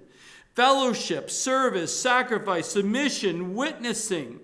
fellowship, 0.55 1.31
service, 1.31 1.99
sacrifice, 1.99 2.69
submission, 2.69 3.55
witnessing. 3.55 4.41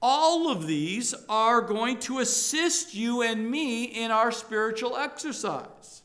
All 0.00 0.50
of 0.50 0.66
these 0.66 1.14
are 1.28 1.60
going 1.60 2.00
to 2.00 2.18
assist 2.18 2.92
you 2.92 3.22
and 3.22 3.48
me 3.48 3.84
in 3.84 4.10
our 4.10 4.32
spiritual 4.32 4.96
exercise. 4.96 6.02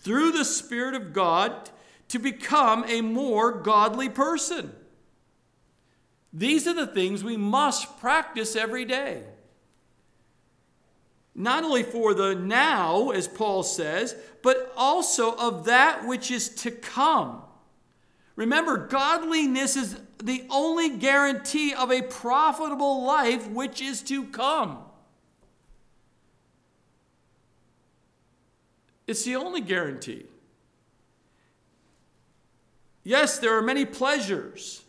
Through 0.00 0.32
the 0.32 0.44
Spirit 0.44 0.94
of 0.94 1.12
God 1.12 1.70
to 2.08 2.18
become 2.18 2.84
a 2.88 3.00
more 3.00 3.52
godly 3.52 4.08
person. 4.08 4.72
These 6.32 6.66
are 6.66 6.74
the 6.74 6.86
things 6.86 7.22
we 7.22 7.36
must 7.36 8.00
practice 8.00 8.56
every 8.56 8.84
day. 8.84 9.24
Not 11.34 11.64
only 11.64 11.82
for 11.82 12.12
the 12.14 12.34
now, 12.34 13.10
as 13.10 13.26
Paul 13.26 13.62
says, 13.62 14.14
but 14.42 14.72
also 14.76 15.34
of 15.36 15.64
that 15.64 16.06
which 16.06 16.30
is 16.30 16.48
to 16.56 16.70
come. 16.70 17.42
Remember, 18.36 18.76
godliness 18.76 19.76
is 19.76 19.98
the 20.22 20.44
only 20.50 20.96
guarantee 20.96 21.74
of 21.74 21.90
a 21.90 22.02
profitable 22.02 23.04
life 23.04 23.48
which 23.48 23.80
is 23.80 24.02
to 24.02 24.24
come. 24.24 24.78
It's 29.06 29.24
the 29.24 29.36
only 29.36 29.60
guarantee. 29.60 30.26
Yes, 33.04 33.38
there 33.38 33.56
are 33.56 33.62
many 33.62 33.84
pleasures. 33.84 34.81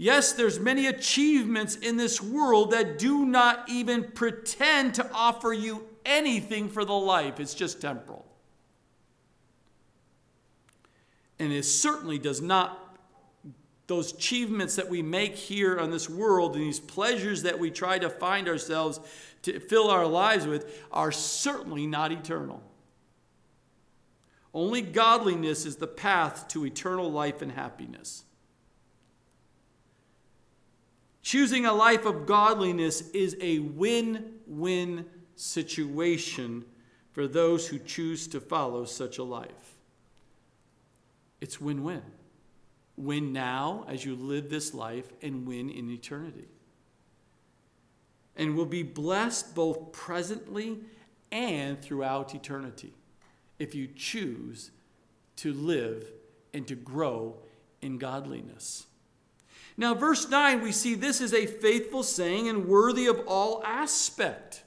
Yes, 0.00 0.32
there's 0.32 0.58
many 0.58 0.86
achievements 0.86 1.76
in 1.76 1.98
this 1.98 2.22
world 2.22 2.70
that 2.70 2.98
do 2.98 3.26
not 3.26 3.68
even 3.68 4.02
pretend 4.02 4.94
to 4.94 5.06
offer 5.12 5.52
you 5.52 5.86
anything 6.06 6.70
for 6.70 6.86
the 6.86 6.94
life. 6.94 7.38
It's 7.38 7.52
just 7.52 7.82
temporal. 7.82 8.24
And 11.38 11.52
it 11.52 11.66
certainly 11.66 12.18
does 12.18 12.40
not 12.40 12.98
those 13.88 14.14
achievements 14.14 14.76
that 14.76 14.88
we 14.88 15.02
make 15.02 15.36
here 15.36 15.78
on 15.78 15.90
this 15.90 16.08
world 16.08 16.54
and 16.54 16.64
these 16.64 16.80
pleasures 16.80 17.42
that 17.42 17.58
we 17.58 17.70
try 17.70 17.98
to 17.98 18.08
find 18.08 18.48
ourselves 18.48 19.00
to 19.42 19.60
fill 19.60 19.90
our 19.90 20.06
lives 20.06 20.46
with 20.46 20.82
are 20.90 21.12
certainly 21.12 21.86
not 21.86 22.10
eternal. 22.10 22.62
Only 24.54 24.80
godliness 24.80 25.66
is 25.66 25.76
the 25.76 25.86
path 25.86 26.48
to 26.48 26.64
eternal 26.64 27.12
life 27.12 27.42
and 27.42 27.52
happiness. 27.52 28.24
Choosing 31.22 31.66
a 31.66 31.72
life 31.72 32.06
of 32.06 32.26
godliness 32.26 33.10
is 33.10 33.36
a 33.40 33.58
win 33.58 34.34
win 34.46 35.06
situation 35.36 36.64
for 37.12 37.26
those 37.26 37.68
who 37.68 37.78
choose 37.78 38.26
to 38.28 38.40
follow 38.40 38.84
such 38.84 39.18
a 39.18 39.24
life. 39.24 39.76
It's 41.40 41.60
win 41.60 41.82
win. 41.82 42.02
Win 42.96 43.32
now 43.32 43.84
as 43.88 44.04
you 44.04 44.14
live 44.14 44.50
this 44.50 44.74
life, 44.74 45.10
and 45.22 45.46
win 45.46 45.70
in 45.70 45.90
eternity. 45.90 46.48
And 48.36 48.54
will 48.54 48.66
be 48.66 48.82
blessed 48.82 49.54
both 49.54 49.92
presently 49.92 50.78
and 51.32 51.80
throughout 51.80 52.34
eternity 52.34 52.92
if 53.58 53.74
you 53.74 53.88
choose 53.94 54.70
to 55.36 55.52
live 55.52 56.10
and 56.52 56.66
to 56.66 56.74
grow 56.74 57.36
in 57.80 57.98
godliness. 57.98 58.86
Now, 59.80 59.94
verse 59.94 60.28
9, 60.28 60.60
we 60.60 60.72
see 60.72 60.94
this 60.94 61.22
is 61.22 61.32
a 61.32 61.46
faithful 61.46 62.02
saying 62.02 62.50
and 62.50 62.68
worthy 62.68 63.06
of 63.06 63.22
all 63.26 63.62
aspect. 63.64 64.62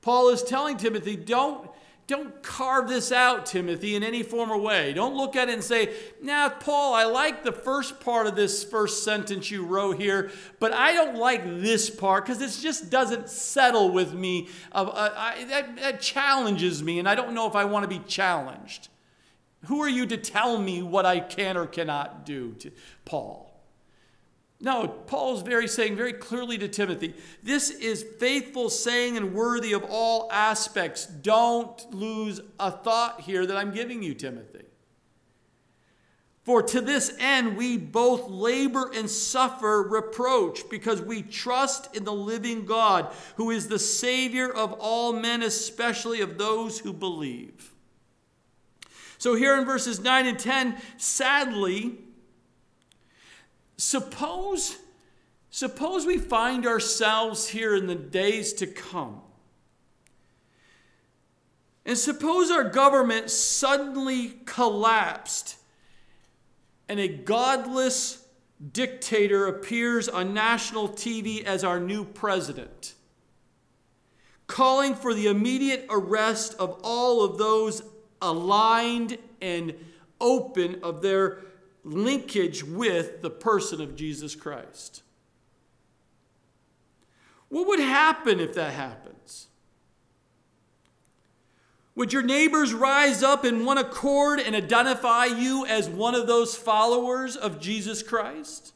Paul 0.00 0.30
is 0.30 0.42
telling 0.42 0.76
Timothy, 0.76 1.14
don't 1.14 1.70
don't 2.08 2.42
carve 2.42 2.88
this 2.88 3.12
out, 3.12 3.46
Timothy, 3.46 3.94
in 3.94 4.02
any 4.02 4.24
form 4.24 4.50
or 4.50 4.58
way. 4.58 4.92
Don't 4.92 5.14
look 5.14 5.36
at 5.36 5.48
it 5.48 5.52
and 5.52 5.62
say, 5.62 5.94
now, 6.20 6.48
Paul, 6.48 6.94
I 6.94 7.04
like 7.04 7.44
the 7.44 7.52
first 7.52 8.00
part 8.00 8.26
of 8.26 8.34
this 8.34 8.64
first 8.64 9.04
sentence 9.04 9.52
you 9.52 9.64
wrote 9.64 10.00
here, 10.00 10.32
but 10.58 10.72
I 10.72 10.94
don't 10.94 11.16
like 11.16 11.44
this 11.44 11.88
part 11.88 12.26
because 12.26 12.42
it 12.42 12.60
just 12.60 12.90
doesn't 12.90 13.28
settle 13.30 13.92
with 13.92 14.14
me. 14.14 14.48
Uh, 14.72 15.12
I, 15.16 15.44
that, 15.44 15.76
that 15.76 16.00
challenges 16.00 16.82
me, 16.82 16.98
and 16.98 17.08
I 17.08 17.14
don't 17.14 17.34
know 17.34 17.46
if 17.46 17.54
I 17.54 17.66
want 17.66 17.84
to 17.84 17.88
be 17.88 18.04
challenged. 18.04 18.88
Who 19.66 19.80
are 19.80 19.88
you 19.88 20.04
to 20.06 20.16
tell 20.16 20.58
me 20.58 20.82
what 20.82 21.06
I 21.06 21.20
can 21.20 21.56
or 21.56 21.66
cannot 21.66 22.26
do, 22.26 22.56
Paul? 23.04 23.51
No, 24.62 24.86
Paul's 24.86 25.42
very 25.42 25.66
saying 25.66 25.96
very 25.96 26.12
clearly 26.12 26.56
to 26.58 26.68
Timothy, 26.68 27.14
this 27.42 27.68
is 27.68 28.06
faithful 28.20 28.70
saying 28.70 29.16
and 29.16 29.34
worthy 29.34 29.72
of 29.72 29.82
all 29.82 30.30
aspects. 30.30 31.04
Don't 31.04 31.92
lose 31.92 32.40
a 32.60 32.70
thought 32.70 33.22
here 33.22 33.44
that 33.44 33.56
I'm 33.56 33.74
giving 33.74 34.04
you, 34.04 34.14
Timothy. 34.14 34.62
For 36.44 36.62
to 36.62 36.80
this 36.80 37.12
end 37.18 37.56
we 37.56 37.76
both 37.76 38.28
labor 38.28 38.88
and 38.94 39.10
suffer 39.10 39.82
reproach 39.82 40.70
because 40.70 41.02
we 41.02 41.22
trust 41.22 41.96
in 41.96 42.04
the 42.04 42.12
living 42.12 42.64
God, 42.64 43.12
who 43.36 43.50
is 43.50 43.66
the 43.66 43.80
Savior 43.80 44.48
of 44.48 44.74
all 44.74 45.12
men, 45.12 45.42
especially 45.42 46.20
of 46.20 46.38
those 46.38 46.78
who 46.78 46.92
believe. 46.92 47.72
So, 49.18 49.34
here 49.34 49.56
in 49.58 49.64
verses 49.64 50.00
9 50.00 50.26
and 50.26 50.38
10, 50.38 50.76
sadly, 50.96 51.98
suppose, 53.76 54.78
suppose 55.50 56.06
we 56.06 56.18
find 56.18 56.66
ourselves 56.66 57.48
here 57.48 57.74
in 57.74 57.86
the 57.86 57.94
days 57.94 58.52
to 58.54 58.66
come. 58.66 59.20
And 61.84 61.98
suppose 61.98 62.50
our 62.50 62.64
government 62.64 63.30
suddenly 63.30 64.34
collapsed 64.44 65.56
and 66.88 67.00
a 67.00 67.08
godless 67.08 68.24
dictator 68.72 69.46
appears 69.46 70.08
on 70.08 70.34
national 70.34 70.90
TV 70.90 71.42
as 71.42 71.64
our 71.64 71.80
new 71.80 72.04
president, 72.04 72.94
calling 74.46 74.94
for 74.94 75.14
the 75.14 75.26
immediate 75.26 75.86
arrest 75.90 76.54
of 76.58 76.78
all 76.84 77.24
of 77.24 77.38
those 77.38 77.82
aligned 78.20 79.18
and 79.40 79.74
open 80.20 80.78
of 80.82 81.02
their 81.02 81.40
linkage 81.84 82.62
with 82.64 83.22
the 83.22 83.30
person 83.30 83.80
of 83.80 83.96
Jesus 83.96 84.34
Christ. 84.34 85.02
What 87.48 87.66
would 87.68 87.80
happen 87.80 88.40
if 88.40 88.54
that 88.54 88.72
happens? 88.72 89.48
Would 91.94 92.12
your 92.12 92.22
neighbors 92.22 92.72
rise 92.72 93.22
up 93.22 93.44
in 93.44 93.66
one 93.66 93.76
accord 93.76 94.40
and 94.40 94.56
identify 94.56 95.26
you 95.26 95.66
as 95.66 95.88
one 95.88 96.14
of 96.14 96.26
those 96.26 96.56
followers 96.56 97.36
of 97.36 97.60
Jesus 97.60 98.02
Christ? 98.02 98.72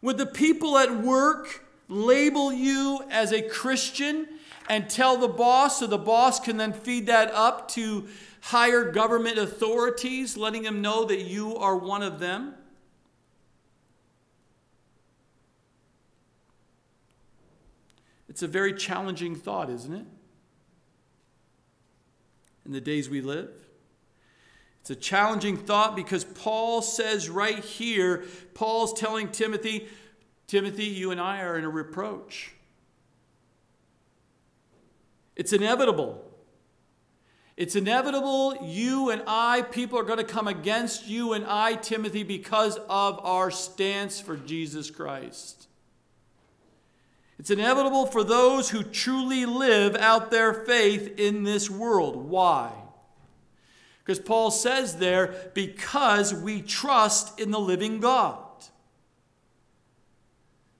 Would 0.00 0.18
the 0.18 0.26
people 0.26 0.78
at 0.78 1.02
work 1.02 1.64
label 1.88 2.52
you 2.52 3.00
as 3.10 3.32
a 3.32 3.42
Christian 3.42 4.28
and 4.70 4.88
tell 4.88 5.16
the 5.16 5.26
boss 5.26 5.80
so 5.80 5.86
the 5.88 5.98
boss 5.98 6.38
can 6.38 6.56
then 6.56 6.72
feed 6.72 7.06
that 7.06 7.34
up 7.34 7.68
to 7.72 8.06
higher 8.40 8.92
government 8.92 9.36
authorities, 9.36 10.36
letting 10.36 10.62
them 10.62 10.80
know 10.80 11.04
that 11.04 11.22
you 11.22 11.56
are 11.56 11.76
one 11.76 12.04
of 12.04 12.20
them? 12.20 12.54
It's 18.28 18.42
a 18.42 18.46
very 18.46 18.72
challenging 18.72 19.34
thought, 19.34 19.70
isn't 19.70 19.92
it? 19.92 20.06
In 22.64 22.70
the 22.70 22.80
days 22.80 23.10
we 23.10 23.20
live. 23.20 23.50
It's 24.82 24.90
a 24.90 24.94
challenging 24.94 25.56
thought 25.56 25.96
because 25.96 26.22
Paul 26.22 26.80
says 26.80 27.28
right 27.28 27.58
here, 27.58 28.22
Paul's 28.54 28.92
telling 28.92 29.30
Timothy, 29.30 29.88
Timothy, 30.46 30.84
you 30.84 31.10
and 31.10 31.20
I 31.20 31.40
are 31.40 31.58
in 31.58 31.64
a 31.64 31.68
reproach. 31.68 32.52
It's 35.40 35.54
inevitable. 35.54 36.22
It's 37.56 37.74
inevitable. 37.74 38.58
You 38.62 39.08
and 39.08 39.22
I, 39.26 39.62
people 39.62 39.98
are 39.98 40.02
going 40.02 40.18
to 40.18 40.22
come 40.24 40.46
against 40.46 41.06
you 41.08 41.32
and 41.32 41.46
I, 41.46 41.76
Timothy, 41.76 42.24
because 42.24 42.76
of 42.90 43.18
our 43.24 43.50
stance 43.50 44.20
for 44.20 44.36
Jesus 44.36 44.90
Christ. 44.90 45.66
It's 47.38 47.50
inevitable 47.50 48.04
for 48.04 48.22
those 48.22 48.68
who 48.68 48.82
truly 48.82 49.46
live 49.46 49.96
out 49.96 50.30
their 50.30 50.52
faith 50.52 51.18
in 51.18 51.44
this 51.44 51.70
world. 51.70 52.16
Why? 52.16 52.74
Because 54.04 54.18
Paul 54.18 54.50
says 54.50 54.98
there, 54.98 55.50
because 55.54 56.34
we 56.34 56.60
trust 56.60 57.40
in 57.40 57.50
the 57.50 57.58
living 57.58 57.98
God. 58.00 58.36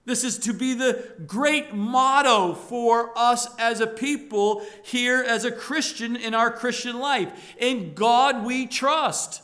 This 0.05 0.23
is 0.23 0.39
to 0.39 0.53
be 0.53 0.73
the 0.73 1.13
great 1.27 1.73
motto 1.73 2.55
for 2.55 3.11
us 3.15 3.47
as 3.59 3.81
a 3.81 3.87
people 3.87 4.65
here 4.83 5.23
as 5.23 5.45
a 5.45 5.51
Christian 5.51 6.15
in 6.15 6.33
our 6.33 6.51
Christian 6.51 6.99
life. 6.99 7.53
In 7.57 7.93
God 7.93 8.43
we 8.43 8.65
trust. 8.65 9.43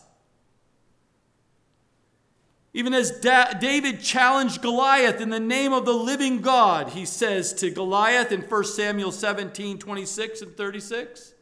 Even 2.73 2.93
as 2.93 3.19
da- 3.19 3.53
David 3.53 4.01
challenged 4.01 4.61
Goliath 4.61 5.21
in 5.21 5.29
the 5.29 5.39
name 5.39 5.73
of 5.73 5.85
the 5.85 5.93
living 5.93 6.41
God, 6.41 6.89
he 6.89 7.05
says 7.05 7.53
to 7.55 7.69
Goliath 7.69 8.31
in 8.31 8.41
1 8.41 8.63
Samuel 8.65 9.11
17 9.11 9.77
26 9.77 10.41
and 10.41 10.57
36. 10.57 11.33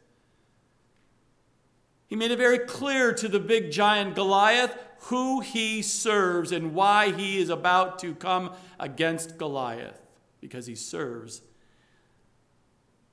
He 2.06 2.16
made 2.16 2.30
it 2.30 2.38
very 2.38 2.58
clear 2.58 3.12
to 3.14 3.28
the 3.28 3.40
big 3.40 3.70
giant 3.70 4.14
Goliath 4.14 4.76
who 5.00 5.40
he 5.40 5.82
serves 5.82 6.52
and 6.52 6.74
why 6.74 7.12
he 7.12 7.38
is 7.38 7.48
about 7.48 7.98
to 8.00 8.14
come 8.14 8.50
against 8.78 9.38
Goliath, 9.38 10.00
because 10.40 10.66
he 10.66 10.74
serves 10.74 11.42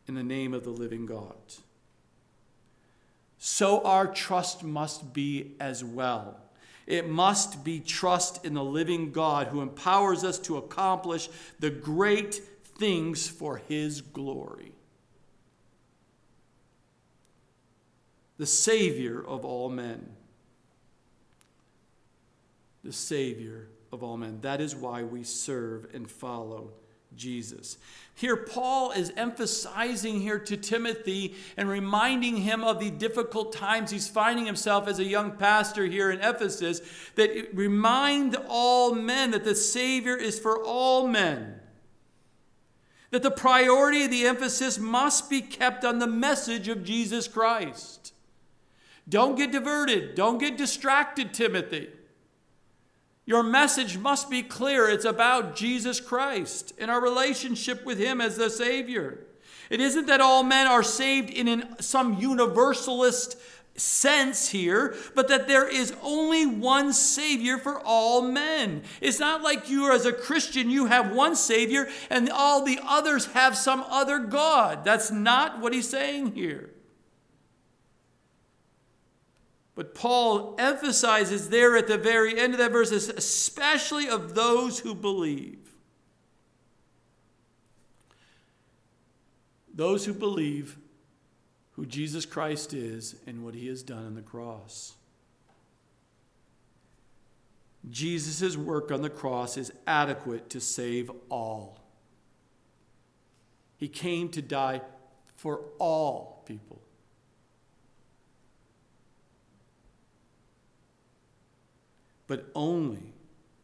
in 0.07 0.15
the 0.15 0.23
name 0.23 0.53
of 0.53 0.63
the 0.63 0.69
living 0.69 1.05
God. 1.05 1.35
So 3.37 3.81
our 3.83 4.07
trust 4.07 4.63
must 4.63 5.13
be 5.13 5.55
as 5.59 5.83
well. 5.83 6.39
It 6.85 7.09
must 7.09 7.63
be 7.63 7.79
trust 7.79 8.45
in 8.45 8.53
the 8.53 8.63
living 8.63 9.11
God 9.11 9.47
who 9.47 9.61
empowers 9.61 10.23
us 10.23 10.39
to 10.39 10.57
accomplish 10.57 11.29
the 11.59 11.69
great 11.69 12.35
things 12.35 13.27
for 13.27 13.57
his 13.57 14.01
glory. 14.01 14.73
The 18.37 18.45
Savior 18.45 19.23
of 19.25 19.45
all 19.45 19.69
men 19.69 20.09
the 22.83 22.93
Savior 22.93 23.69
of 23.91 24.03
all 24.03 24.17
men. 24.17 24.39
That 24.41 24.61
is 24.61 24.75
why 24.75 25.03
we 25.03 25.23
serve 25.23 25.87
and 25.93 26.09
follow 26.09 26.71
Jesus. 27.15 27.77
Here, 28.15 28.35
Paul 28.35 28.91
is 28.91 29.11
emphasizing 29.15 30.19
here 30.19 30.39
to 30.39 30.57
Timothy 30.57 31.35
and 31.57 31.69
reminding 31.69 32.37
him 32.37 32.63
of 32.63 32.79
the 32.79 32.91
difficult 32.91 33.53
times 33.53 33.91
he's 33.91 34.07
finding 34.07 34.45
himself 34.45 34.87
as 34.87 34.99
a 34.99 35.03
young 35.03 35.31
pastor 35.31 35.85
here 35.85 36.11
in 36.11 36.21
Ephesus. 36.21 36.81
That 37.15 37.49
remind 37.53 38.35
all 38.47 38.93
men 38.93 39.31
that 39.31 39.43
the 39.43 39.55
Savior 39.55 40.15
is 40.15 40.39
for 40.39 40.63
all 40.63 41.07
men. 41.07 41.59
That 43.11 43.23
the 43.23 43.31
priority, 43.31 44.07
the 44.07 44.25
emphasis 44.25 44.79
must 44.79 45.29
be 45.29 45.41
kept 45.41 45.85
on 45.85 45.99
the 45.99 46.07
message 46.07 46.67
of 46.67 46.83
Jesus 46.83 47.27
Christ. 47.27 48.13
Don't 49.07 49.35
get 49.35 49.51
diverted. 49.51 50.15
Don't 50.15 50.39
get 50.39 50.57
distracted, 50.57 51.33
Timothy. 51.33 51.89
Your 53.25 53.43
message 53.43 53.97
must 53.97 54.29
be 54.29 54.43
clear. 54.43 54.89
It's 54.89 55.05
about 55.05 55.55
Jesus 55.55 55.99
Christ 55.99 56.73
and 56.77 56.91
our 56.91 57.01
relationship 57.01 57.85
with 57.85 57.97
Him 57.97 58.19
as 58.19 58.35
the 58.35 58.49
Savior. 58.49 59.25
It 59.69 59.79
isn't 59.79 60.07
that 60.07 60.21
all 60.21 60.43
men 60.43 60.67
are 60.67 60.83
saved 60.83 61.29
in 61.29 61.47
an, 61.47 61.81
some 61.81 62.19
universalist 62.19 63.37
sense 63.75 64.49
here, 64.49 64.95
but 65.15 65.29
that 65.29 65.47
there 65.47 65.67
is 65.67 65.95
only 66.03 66.45
one 66.45 66.93
Savior 66.93 67.57
for 67.57 67.79
all 67.79 68.21
men. 68.21 68.83
It's 69.01 69.19
not 69.19 69.41
like 69.41 69.69
you, 69.69 69.91
as 69.91 70.05
a 70.05 70.13
Christian, 70.13 70.69
you 70.69 70.87
have 70.87 71.15
one 71.15 71.35
Savior 71.35 71.87
and 72.09 72.29
all 72.29 72.63
the 72.63 72.79
others 72.83 73.27
have 73.27 73.57
some 73.57 73.83
other 73.89 74.19
God. 74.19 74.83
That's 74.83 75.11
not 75.11 75.59
what 75.59 75.73
he's 75.73 75.89
saying 75.89 76.33
here. 76.33 76.69
But 79.75 79.95
Paul 79.95 80.55
emphasizes 80.59 81.49
there 81.49 81.75
at 81.75 81.87
the 81.87 81.97
very 81.97 82.39
end 82.39 82.53
of 82.53 82.59
that 82.59 82.71
verse, 82.71 82.91
especially 82.91 84.07
of 84.07 84.35
those 84.35 84.79
who 84.79 84.93
believe. 84.93 85.73
Those 89.73 90.05
who 90.05 90.13
believe 90.13 90.77
who 91.71 91.87
Jesus 91.87 92.25
Christ 92.25 92.73
is 92.73 93.15
and 93.25 93.43
what 93.43 93.55
he 93.55 93.67
has 93.67 93.81
done 93.81 94.05
on 94.05 94.13
the 94.13 94.21
cross. 94.21 94.93
Jesus' 97.89 98.55
work 98.55 98.91
on 98.91 99.01
the 99.01 99.09
cross 99.09 99.57
is 99.57 99.71
adequate 99.87 100.51
to 100.51 100.61
save 100.61 101.09
all. 101.29 101.79
He 103.77 103.87
came 103.87 104.29
to 104.29 104.41
die 104.41 104.81
for 105.35 105.61
all 105.79 106.43
people. 106.45 106.82
But 112.27 112.49
only 112.55 113.13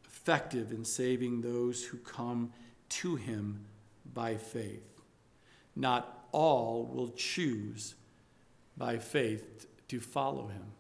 effective 0.05 0.71
in 0.71 0.85
saving 0.85 1.41
those 1.41 1.85
who 1.85 1.97
come 1.97 2.51
to 2.89 3.15
him 3.15 3.65
by 4.13 4.35
faith. 4.35 5.01
Not 5.75 6.27
all 6.31 6.85
will 6.85 7.09
choose 7.09 7.95
by 8.77 8.97
faith 8.97 9.67
to 9.87 9.99
follow 9.99 10.47
him. 10.47 10.73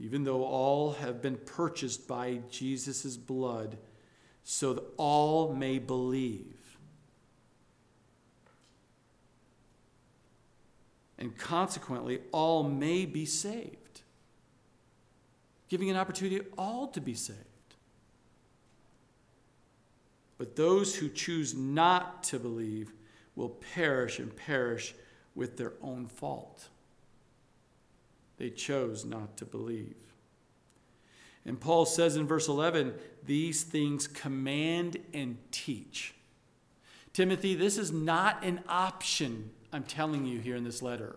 Even 0.00 0.24
though 0.24 0.44
all 0.44 0.92
have 0.92 1.20
been 1.20 1.36
purchased 1.36 2.06
by 2.06 2.40
Jesus' 2.50 3.16
blood, 3.16 3.78
so 4.44 4.72
that 4.72 4.84
all 4.96 5.52
may 5.52 5.78
believe. 5.78 6.57
And 11.18 11.36
consequently, 11.36 12.20
all 12.32 12.62
may 12.62 13.04
be 13.04 13.26
saved, 13.26 14.02
giving 15.68 15.90
an 15.90 15.96
opportunity 15.96 16.46
all 16.56 16.88
to 16.88 17.00
be 17.00 17.14
saved. 17.14 17.38
But 20.38 20.54
those 20.54 20.94
who 20.94 21.08
choose 21.08 21.54
not 21.54 22.22
to 22.24 22.38
believe 22.38 22.92
will 23.34 23.48
perish 23.48 24.20
and 24.20 24.34
perish 24.34 24.94
with 25.34 25.56
their 25.56 25.72
own 25.82 26.06
fault. 26.06 26.68
They 28.36 28.50
chose 28.50 29.04
not 29.04 29.36
to 29.38 29.44
believe. 29.44 29.96
And 31.44 31.58
Paul 31.60 31.86
says 31.86 32.16
in 32.16 32.26
verse 32.26 32.46
11, 32.46 32.94
these 33.24 33.62
things 33.62 34.06
command 34.06 34.98
and 35.12 35.38
teach. 35.50 36.14
Timothy, 37.12 37.54
this 37.54 37.78
is 37.78 37.90
not 37.90 38.44
an 38.44 38.60
option, 38.68 39.50
I'm 39.72 39.84
telling 39.84 40.26
you 40.26 40.38
here 40.38 40.56
in 40.56 40.64
this 40.64 40.82
letter. 40.82 41.16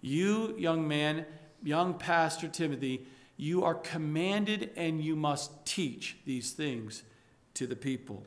You, 0.00 0.54
young 0.56 0.86
man, 0.86 1.26
young 1.62 1.94
pastor 1.94 2.48
Timothy, 2.48 3.06
you 3.36 3.64
are 3.64 3.74
commanded 3.74 4.70
and 4.76 5.02
you 5.02 5.16
must 5.16 5.64
teach 5.66 6.16
these 6.24 6.52
things 6.52 7.02
to 7.54 7.66
the 7.66 7.76
people. 7.76 8.24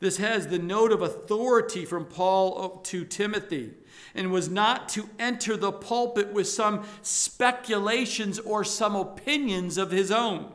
This 0.00 0.16
has 0.18 0.48
the 0.48 0.58
note 0.58 0.92
of 0.92 1.00
authority 1.00 1.84
from 1.84 2.04
Paul 2.04 2.80
to 2.84 3.04
Timothy 3.04 3.72
and 4.14 4.32
was 4.32 4.50
not 4.50 4.88
to 4.90 5.08
enter 5.18 5.56
the 5.56 5.72
pulpit 5.72 6.32
with 6.32 6.48
some 6.48 6.84
speculations 7.02 8.38
or 8.38 8.64
some 8.64 8.96
opinions 8.96 9.78
of 9.78 9.90
his 9.90 10.10
own 10.10 10.52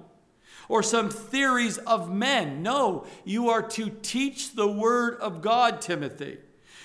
or 0.68 0.84
some 0.84 1.10
theories 1.10 1.80
of 1.80 2.14
men. 2.14 2.62
No, 2.62 3.06
you 3.26 3.50
are 3.50 3.64
to 3.64 3.90
teach 4.02 4.54
the 4.54 4.68
word 4.68 5.16
of 5.20 5.42
God, 5.42 5.82
Timothy. 5.82 6.38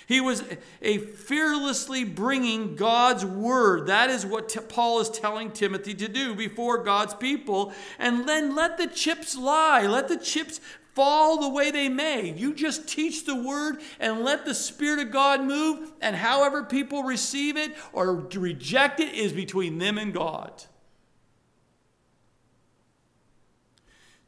He 0.06 0.20
was 0.20 0.44
a 0.82 0.98
fearlessly 0.98 2.04
bringing 2.04 2.76
God's 2.76 3.24
word. 3.24 3.86
That 3.86 4.10
is 4.10 4.26
what 4.26 4.54
Paul 4.68 5.00
is 5.00 5.08
telling 5.08 5.50
Timothy 5.50 5.94
to 5.94 6.08
do 6.08 6.34
before 6.34 6.82
God's 6.82 7.14
people. 7.14 7.72
And 7.98 8.28
then 8.28 8.54
let 8.54 8.76
the 8.76 8.86
chips 8.86 9.36
lie. 9.36 9.86
Let 9.86 10.08
the 10.08 10.18
chips 10.18 10.60
fall 10.94 11.40
the 11.40 11.48
way 11.48 11.70
they 11.70 11.88
may. 11.88 12.32
You 12.32 12.54
just 12.54 12.86
teach 12.86 13.24
the 13.24 13.34
word 13.34 13.80
and 13.98 14.20
let 14.20 14.44
the 14.44 14.54
Spirit 14.54 15.00
of 15.00 15.10
God 15.10 15.42
move. 15.42 15.92
And 16.00 16.14
however 16.14 16.64
people 16.64 17.02
receive 17.02 17.56
it 17.56 17.74
or 17.92 18.14
reject 18.14 19.00
it 19.00 19.14
is 19.14 19.32
between 19.32 19.78
them 19.78 19.98
and 19.98 20.12
God. 20.12 20.64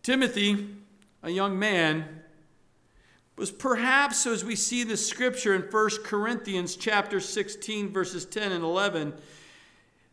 Timothy, 0.03 0.69
a 1.23 1.31
young 1.31 1.59
man, 1.59 2.23
was 3.37 3.51
perhaps, 3.51 4.27
as 4.27 4.45
we 4.45 4.57
see 4.57 4.83
the 4.83 4.97
scripture 4.97 5.55
in 5.55 5.63
1 5.63 5.91
Corinthians 6.05 6.75
chapter 6.75 7.21
16, 7.21 7.93
verses 7.93 8.25
10 8.25 8.53
and 8.53 8.65
11, 8.65 9.13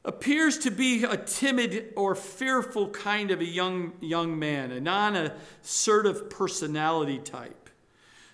appears 0.06 0.58
to 0.58 0.72
be 0.72 1.06
a 1.06 1.16
timid 1.16 1.94
or 1.96 2.16
fearful 2.16 2.90
kind 2.90 3.32
of 3.32 3.40
a 3.40 3.46
young, 3.46 3.94
young 4.02 4.38
man, 4.38 4.72
a 4.72 4.82
non 4.82 5.16
assertive 5.16 6.30
personality 6.30 7.18
type. 7.20 7.70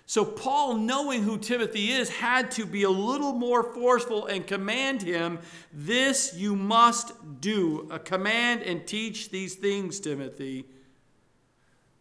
So, 0.06 0.24
Paul, 0.24 0.74
knowing 0.74 1.22
who 1.22 1.38
Timothy 1.38 1.92
is, 1.92 2.10
had 2.10 2.50
to 2.52 2.66
be 2.66 2.82
a 2.82 2.90
little 2.90 3.32
more 3.32 3.62
forceful 3.62 4.26
and 4.26 4.44
command 4.44 5.02
him, 5.02 5.38
This 5.72 6.34
you 6.34 6.56
must 6.56 7.40
do. 7.40 7.86
A 7.92 8.00
command 8.00 8.62
and 8.62 8.84
teach 8.84 9.30
these 9.30 9.54
things, 9.54 10.00
Timothy. 10.00 10.64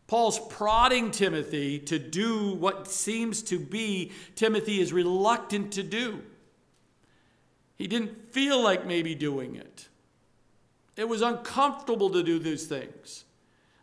Paul's 0.09 0.39
prodding 0.39 1.11
Timothy 1.11 1.77
to 1.77 1.99
do 1.99 2.53
what 2.53 2.87
seems 2.87 3.43
to 3.43 3.59
be 3.59 4.11
Timothy 4.33 4.81
is 4.81 4.91
reluctant 4.91 5.71
to 5.73 5.83
do. 5.83 6.23
He 7.75 7.85
didn't 7.85 8.33
feel 8.33 8.59
like 8.59 8.87
maybe 8.87 9.13
doing 9.13 9.55
it. 9.55 9.87
It 10.97 11.07
was 11.07 11.21
uncomfortable 11.21 12.09
to 12.09 12.23
do 12.23 12.39
these 12.39 12.65
things. 12.65 13.25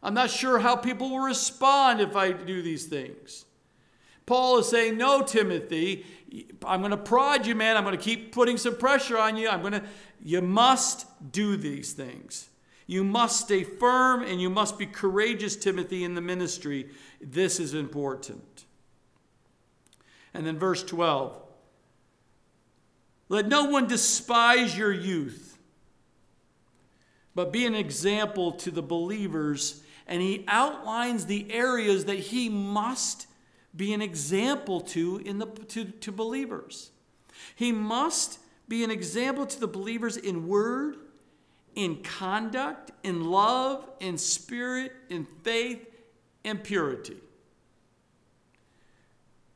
I'm 0.02 0.14
not 0.14 0.28
sure 0.28 0.58
how 0.58 0.74
people 0.74 1.10
will 1.10 1.20
respond 1.20 2.00
if 2.00 2.16
I 2.16 2.32
do 2.32 2.60
these 2.60 2.86
things. 2.86 3.44
Paul 4.26 4.58
is 4.58 4.68
saying, 4.68 4.96
No, 4.96 5.22
Timothy, 5.22 6.04
I'm 6.66 6.80
going 6.80 6.90
to 6.90 6.96
prod 6.96 7.46
you, 7.46 7.54
man. 7.54 7.76
I'm 7.76 7.84
going 7.84 7.96
to 7.96 8.02
keep 8.02 8.32
putting 8.32 8.56
some 8.56 8.76
pressure 8.76 9.16
on 9.16 9.36
you. 9.36 9.48
I'm 9.48 9.60
going 9.60 9.74
to, 9.74 9.84
you 10.24 10.42
must 10.42 11.06
do 11.30 11.56
these 11.56 11.92
things. 11.92 12.48
You 12.86 13.02
must 13.02 13.40
stay 13.40 13.64
firm 13.64 14.22
and 14.22 14.40
you 14.40 14.48
must 14.48 14.78
be 14.78 14.86
courageous, 14.86 15.56
Timothy, 15.56 16.04
in 16.04 16.14
the 16.14 16.20
ministry. 16.20 16.88
This 17.20 17.58
is 17.58 17.74
important. 17.74 18.64
And 20.32 20.46
then 20.46 20.58
verse 20.58 20.84
12 20.84 21.36
Let 23.28 23.48
no 23.48 23.64
one 23.64 23.88
despise 23.88 24.78
your 24.78 24.92
youth, 24.92 25.58
but 27.34 27.52
be 27.52 27.66
an 27.66 27.74
example 27.74 28.52
to 28.52 28.70
the 28.70 28.82
believers. 28.82 29.82
And 30.08 30.22
he 30.22 30.44
outlines 30.46 31.26
the 31.26 31.52
areas 31.52 32.04
that 32.04 32.18
he 32.18 32.48
must 32.48 33.26
be 33.74 33.92
an 33.92 34.00
example 34.00 34.80
to, 34.80 35.20
in 35.24 35.38
the, 35.38 35.46
to, 35.46 35.86
to 35.86 36.12
believers. 36.12 36.92
He 37.56 37.72
must 37.72 38.38
be 38.68 38.84
an 38.84 38.92
example 38.92 39.46
to 39.46 39.58
the 39.58 39.66
believers 39.66 40.16
in 40.16 40.46
word 40.46 40.96
in 41.76 42.02
conduct, 42.02 42.90
in 43.04 43.30
love, 43.30 43.88
in 44.00 44.18
spirit, 44.18 44.92
in 45.08 45.26
faith, 45.44 45.86
and 46.44 46.64
purity. 46.64 47.18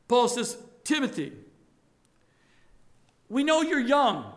Paul 0.07 0.27
says, 0.27 0.57
Timothy, 0.83 1.33
we 3.27 3.43
know 3.43 3.61
you're 3.61 3.79
young. 3.79 4.33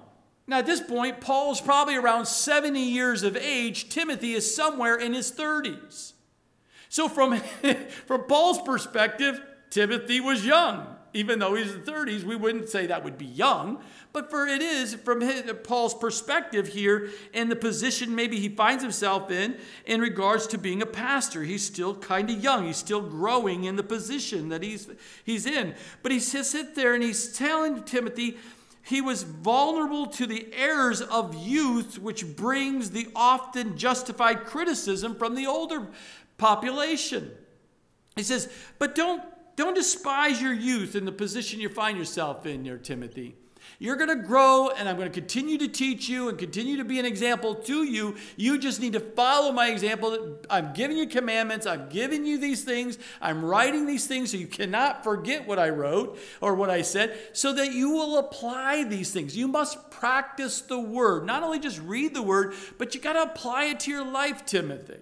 Now, 0.46 0.58
at 0.58 0.66
this 0.66 0.80
point, 0.80 1.20
Paul's 1.20 1.60
probably 1.60 1.96
around 1.96 2.26
70 2.26 2.80
years 2.80 3.22
of 3.22 3.36
age. 3.36 3.88
Timothy 3.88 4.34
is 4.34 4.54
somewhere 4.54 4.96
in 4.96 5.12
his 5.12 5.32
30s. 5.32 6.12
So, 6.88 7.08
from, 7.08 7.38
from 8.06 8.24
Paul's 8.24 8.60
perspective, 8.62 9.40
Timothy 9.70 10.20
was 10.20 10.44
young. 10.46 10.93
Even 11.14 11.38
though 11.38 11.54
he's 11.54 11.72
in 11.72 11.84
the 11.84 11.90
30s, 11.90 12.24
we 12.24 12.34
wouldn't 12.34 12.68
say 12.68 12.86
that 12.86 13.04
would 13.04 13.16
be 13.16 13.24
young, 13.24 13.78
but 14.12 14.28
for 14.30 14.48
it 14.48 14.60
is 14.60 14.94
from 14.94 15.20
his, 15.20 15.44
Paul's 15.62 15.94
perspective 15.94 16.66
here 16.66 17.10
and 17.32 17.50
the 17.50 17.56
position 17.56 18.16
maybe 18.16 18.40
he 18.40 18.48
finds 18.48 18.82
himself 18.82 19.30
in 19.30 19.56
in 19.86 20.00
regards 20.00 20.48
to 20.48 20.58
being 20.58 20.82
a 20.82 20.86
pastor. 20.86 21.44
He's 21.44 21.64
still 21.64 21.94
kind 21.94 22.28
of 22.30 22.42
young. 22.42 22.66
He's 22.66 22.76
still 22.76 23.00
growing 23.00 23.64
in 23.64 23.76
the 23.76 23.82
position 23.84 24.48
that 24.48 24.62
he's 24.62 24.88
he's 25.24 25.46
in. 25.46 25.74
But 26.02 26.10
he 26.10 26.18
sits 26.18 26.52
there 26.74 26.94
and 26.94 27.02
he's 27.02 27.32
telling 27.36 27.84
Timothy 27.84 28.36
he 28.82 29.00
was 29.00 29.22
vulnerable 29.22 30.06
to 30.08 30.26
the 30.26 30.46
errors 30.52 31.00
of 31.00 31.34
youth, 31.34 31.98
which 31.98 32.36
brings 32.36 32.90
the 32.90 33.08
often 33.16 33.78
justified 33.78 34.44
criticism 34.44 35.14
from 35.14 35.34
the 35.34 35.46
older 35.46 35.86
population. 36.36 37.30
He 38.14 38.22
says, 38.22 38.52
but 38.78 38.94
don't 38.94 39.22
don't 39.56 39.74
despise 39.74 40.40
your 40.40 40.52
youth 40.52 40.94
and 40.94 41.06
the 41.06 41.12
position 41.12 41.60
you 41.60 41.68
find 41.68 41.96
yourself 41.96 42.46
in 42.46 42.64
there, 42.64 42.78
Timothy. 42.78 43.36
You're 43.78 43.96
going 43.96 44.10
to 44.10 44.26
grow, 44.26 44.70
and 44.70 44.88
I'm 44.88 44.96
going 44.96 45.10
to 45.10 45.14
continue 45.20 45.58
to 45.58 45.68
teach 45.68 46.08
you 46.08 46.28
and 46.28 46.38
continue 46.38 46.76
to 46.76 46.84
be 46.84 46.98
an 46.98 47.06
example 47.06 47.54
to 47.54 47.82
you. 47.82 48.14
You 48.36 48.58
just 48.58 48.80
need 48.80 48.92
to 48.92 49.00
follow 49.00 49.52
my 49.52 49.68
example. 49.68 50.38
I'm 50.50 50.72
giving 50.74 50.96
you 50.96 51.06
commandments. 51.06 51.66
I'm 51.66 51.88
giving 51.88 52.24
you 52.24 52.38
these 52.38 52.62
things. 52.62 52.98
I'm 53.20 53.44
writing 53.44 53.86
these 53.86 54.06
things 54.06 54.30
so 54.30 54.36
you 54.36 54.46
cannot 54.46 55.02
forget 55.02 55.46
what 55.46 55.58
I 55.58 55.70
wrote 55.70 56.18
or 56.40 56.54
what 56.54 56.70
I 56.70 56.82
said, 56.82 57.18
so 57.32 57.52
that 57.54 57.72
you 57.72 57.90
will 57.90 58.18
apply 58.18 58.84
these 58.84 59.12
things. 59.12 59.36
You 59.36 59.48
must 59.48 59.90
practice 59.90 60.60
the 60.60 60.78
word. 60.78 61.24
Not 61.24 61.42
only 61.42 61.58
just 61.58 61.80
read 61.80 62.14
the 62.14 62.22
word, 62.22 62.54
but 62.78 62.94
you 62.94 63.00
got 63.00 63.14
to 63.14 63.22
apply 63.22 63.64
it 63.64 63.80
to 63.80 63.90
your 63.90 64.04
life, 64.04 64.44
Timothy, 64.44 64.98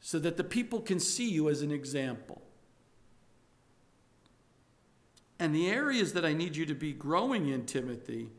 so 0.00 0.18
that 0.18 0.36
the 0.36 0.44
people 0.44 0.80
can 0.80 0.98
see 0.98 1.30
you 1.30 1.48
as 1.48 1.62
an 1.62 1.70
example. 1.70 2.42
And 5.42 5.52
the 5.52 5.68
areas 5.68 6.12
that 6.12 6.24
I 6.24 6.34
need 6.34 6.54
you 6.54 6.66
to 6.66 6.74
be 6.74 6.92
growing 6.92 7.48
in, 7.48 7.66
Timothy, 7.66 8.30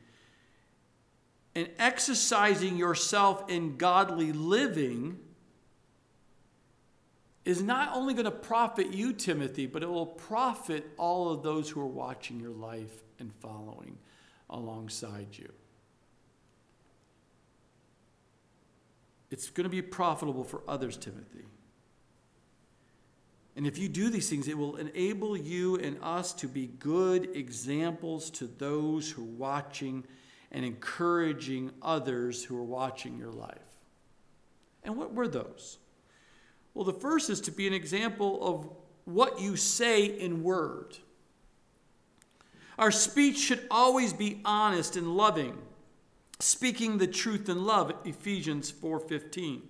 and 1.54 1.68
exercising 1.78 2.78
yourself 2.78 3.50
in 3.50 3.76
godly 3.76 4.32
living 4.32 5.20
is 7.44 7.62
not 7.62 7.94
only 7.94 8.13
going 8.13 8.24
to 8.24 8.32
profit 8.32 8.94
you, 8.94 9.12
Timothy, 9.12 9.66
but 9.66 9.84
it 9.84 9.89
will 9.89 10.06
profit 10.06 10.94
all 10.98 11.30
of 11.30 11.44
those 11.44 11.70
who 11.70 11.82
are 11.82 11.86
watching 11.86 12.39
your 12.39 12.52
life 12.52 13.04
and 13.20 13.34
following 13.42 13.98
alongside 14.50 15.28
you. 15.32 15.52
It's 19.30 19.50
going 19.50 19.66
to 19.66 19.70
be 19.70 19.82
profitable 19.82 20.46
for 20.46 20.62
others, 20.70 20.96
Timothy. 20.96 21.44
And 23.56 23.68
if 23.68 23.78
you 23.78 23.88
do 23.88 24.10
these 24.10 24.30
things, 24.30 24.47
it 24.47 24.58
will 24.58 24.78
enable 24.78 25.38
you 25.38 25.76
and 25.78 25.97
us 26.01 26.34
to 26.34 26.47
be 26.47 26.68
good 26.80 27.36
examples 27.36 28.32
to 28.32 28.47
those 28.47 29.12
who 29.12 29.22
are 29.22 29.26
watching 29.26 30.06
and 30.51 30.66
encouraging 30.66 31.72
others 31.82 32.43
who 32.43 32.58
are 32.58 32.64
watching 32.64 33.18
your 33.18 33.32
life. 33.32 33.58
And 34.84 34.97
what 34.97 35.14
were 35.14 35.28
those? 35.28 35.78
Well, 36.74 36.86
the 36.86 36.93
first 36.93 37.30
is 37.30 37.41
to 37.41 37.51
be 37.51 37.68
an 37.68 37.74
example 37.74 38.45
of 38.45 38.70
what 39.06 39.39
you 39.39 39.56
say 39.56 40.06
in 40.06 40.43
word. 40.43 40.97
Our 42.78 42.91
speech 42.91 43.38
should 43.38 43.66
always 43.70 44.14
be 44.14 44.41
honest 44.43 44.95
and 44.95 45.16
loving, 45.16 45.58
speaking 46.39 46.97
the 46.97 47.08
truth 47.08 47.49
in 47.49 47.66
love, 47.66 47.93
Ephesians 48.04 48.72
4:15. 48.72 49.62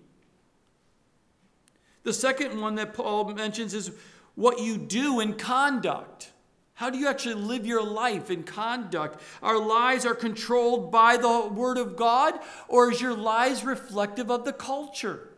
The 2.04 2.14
second 2.14 2.60
one 2.60 2.76
that 2.76 2.94
Paul 2.94 3.34
mentions 3.34 3.74
is 3.74 3.92
what 4.36 4.60
you 4.60 4.78
do 4.78 5.20
in 5.20 5.34
conduct. 5.34 6.32
How 6.76 6.90
do 6.90 6.98
you 6.98 7.08
actually 7.08 7.36
live 7.36 7.66
your 7.66 7.84
life 7.84 8.32
in 8.32 8.44
conduct? 8.44 9.22
Our 9.42 9.60
lives 9.60 10.06
are 10.06 10.16
controlled 10.16 10.92
by 10.92 11.18
the 11.18 11.48
Word 11.48 11.78
of 11.78 11.96
God, 11.96 12.40
or 12.68 12.92
is 12.92 13.00
your 13.00 13.16
lives 13.16 13.64
reflective 13.64 14.32
of 14.32 14.44
the 14.44 14.54
culture 14.54 15.30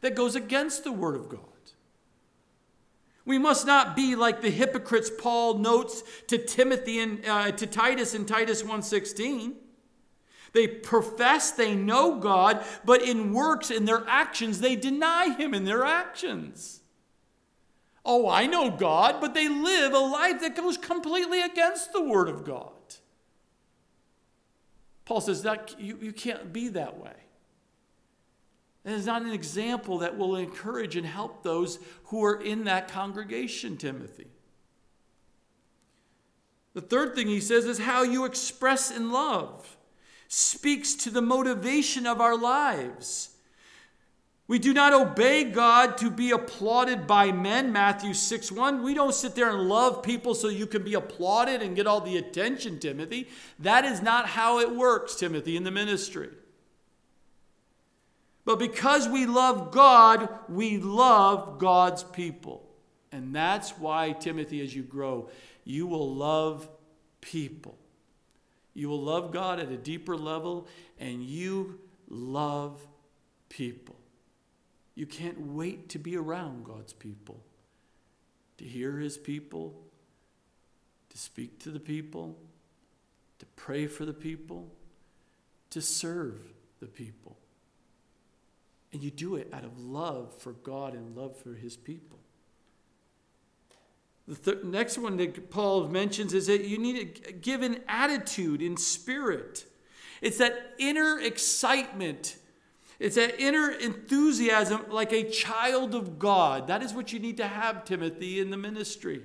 that 0.00 0.14
goes 0.14 0.34
against 0.34 0.84
the 0.84 0.92
Word 0.92 1.16
of 1.16 1.28
God? 1.28 1.40
We 3.26 3.38
must 3.38 3.66
not 3.66 3.96
be 3.96 4.14
like 4.14 4.40
the 4.42 4.50
hypocrites 4.50 5.10
Paul 5.18 5.54
notes 5.54 6.02
to 6.28 6.38
Timothy 6.38 7.00
and 7.00 7.24
uh, 7.26 7.52
to 7.52 7.66
Titus 7.66 8.14
in 8.14 8.26
Titus 8.26 8.62
1:16. 8.62 9.54
They 10.54 10.68
profess 10.68 11.50
they 11.50 11.74
know 11.74 12.16
God, 12.18 12.64
but 12.84 13.02
in 13.02 13.34
works, 13.34 13.72
in 13.72 13.84
their 13.84 14.04
actions, 14.08 14.60
they 14.60 14.76
deny 14.76 15.34
Him 15.36 15.52
in 15.52 15.64
their 15.64 15.84
actions. 15.84 16.80
Oh, 18.04 18.28
I 18.28 18.46
know 18.46 18.70
God, 18.70 19.20
but 19.20 19.34
they 19.34 19.48
live 19.48 19.92
a 19.92 19.98
life 19.98 20.40
that 20.40 20.54
goes 20.54 20.78
completely 20.78 21.42
against 21.42 21.92
the 21.92 22.02
Word 22.02 22.28
of 22.28 22.44
God. 22.44 22.70
Paul 25.04 25.20
says 25.20 25.42
that 25.42 25.74
you, 25.78 25.98
you 26.00 26.12
can't 26.12 26.52
be 26.52 26.68
that 26.68 26.98
way. 26.98 27.12
It 28.84 28.92
is 28.92 29.06
not 29.06 29.22
an 29.22 29.32
example 29.32 29.98
that 29.98 30.16
will 30.16 30.36
encourage 30.36 30.94
and 30.94 31.06
help 31.06 31.42
those 31.42 31.80
who 32.04 32.22
are 32.24 32.40
in 32.40 32.64
that 32.64 32.86
congregation, 32.86 33.76
Timothy. 33.76 34.28
The 36.74 36.80
third 36.80 37.16
thing 37.16 37.26
he 37.26 37.40
says 37.40 37.64
is 37.64 37.78
how 37.78 38.02
you 38.02 38.24
express 38.24 38.92
in 38.92 39.10
love 39.10 39.76
speaks 40.34 40.94
to 40.94 41.10
the 41.10 41.22
motivation 41.22 42.08
of 42.08 42.20
our 42.20 42.36
lives. 42.36 43.30
We 44.48 44.58
do 44.58 44.74
not 44.74 44.92
obey 44.92 45.44
God 45.44 45.96
to 45.98 46.10
be 46.10 46.32
applauded 46.32 47.06
by 47.06 47.30
men, 47.30 47.72
Matthew 47.72 48.12
6 48.12 48.50
1. 48.50 48.82
We 48.82 48.94
don't 48.94 49.14
sit 49.14 49.36
there 49.36 49.48
and 49.48 49.68
love 49.68 50.02
people 50.02 50.34
so 50.34 50.48
you 50.48 50.66
can 50.66 50.82
be 50.82 50.94
applauded 50.94 51.62
and 51.62 51.76
get 51.76 51.86
all 51.86 52.00
the 52.00 52.16
attention, 52.16 52.80
Timothy. 52.80 53.28
That 53.60 53.84
is 53.84 54.02
not 54.02 54.26
how 54.26 54.58
it 54.58 54.74
works, 54.74 55.14
Timothy, 55.14 55.56
in 55.56 55.62
the 55.62 55.70
ministry. 55.70 56.30
But 58.44 58.58
because 58.58 59.08
we 59.08 59.26
love 59.26 59.70
God, 59.70 60.28
we 60.48 60.78
love 60.78 61.58
God's 61.58 62.02
people. 62.02 62.68
And 63.12 63.34
that's 63.34 63.70
why, 63.78 64.12
Timothy, 64.12 64.60
as 64.62 64.74
you 64.74 64.82
grow, 64.82 65.30
you 65.64 65.86
will 65.86 66.12
love 66.12 66.68
people. 67.20 67.78
You 68.74 68.88
will 68.88 69.00
love 69.00 69.30
God 69.30 69.60
at 69.60 69.70
a 69.70 69.76
deeper 69.76 70.16
level, 70.16 70.66
and 70.98 71.22
you 71.22 71.78
love 72.08 72.84
people. 73.48 73.96
You 74.96 75.06
can't 75.06 75.40
wait 75.40 75.88
to 75.90 75.98
be 75.98 76.16
around 76.16 76.64
God's 76.64 76.92
people, 76.92 77.40
to 78.58 78.64
hear 78.64 78.98
his 78.98 79.16
people, 79.16 79.80
to 81.10 81.18
speak 81.18 81.60
to 81.60 81.70
the 81.70 81.80
people, 81.80 82.36
to 83.38 83.46
pray 83.56 83.86
for 83.86 84.04
the 84.04 84.12
people, 84.12 84.72
to 85.70 85.80
serve 85.80 86.40
the 86.80 86.86
people. 86.86 87.36
And 88.92 89.02
you 89.02 89.10
do 89.10 89.36
it 89.36 89.48
out 89.52 89.64
of 89.64 89.78
love 89.78 90.34
for 90.38 90.52
God 90.52 90.94
and 90.94 91.16
love 91.16 91.36
for 91.36 91.54
his 91.54 91.76
people. 91.76 92.13
The 94.26 94.52
th- 94.52 94.64
next 94.64 94.98
one 94.98 95.16
that 95.18 95.50
Paul 95.50 95.88
mentions 95.88 96.32
is 96.32 96.46
that 96.46 96.64
you 96.64 96.78
need 96.78 97.14
to 97.16 97.32
give 97.32 97.62
an 97.62 97.80
attitude 97.88 98.62
in 98.62 98.76
spirit. 98.76 99.66
It's 100.22 100.38
that 100.38 100.74
inner 100.78 101.20
excitement. 101.20 102.36
It's 102.98 103.16
that 103.16 103.38
inner 103.38 103.70
enthusiasm 103.70 104.86
like 104.88 105.12
a 105.12 105.28
child 105.28 105.94
of 105.94 106.18
God. 106.18 106.68
That 106.68 106.82
is 106.82 106.94
what 106.94 107.12
you 107.12 107.18
need 107.18 107.36
to 107.36 107.46
have, 107.46 107.84
Timothy, 107.84 108.40
in 108.40 108.50
the 108.50 108.56
ministry. 108.56 109.22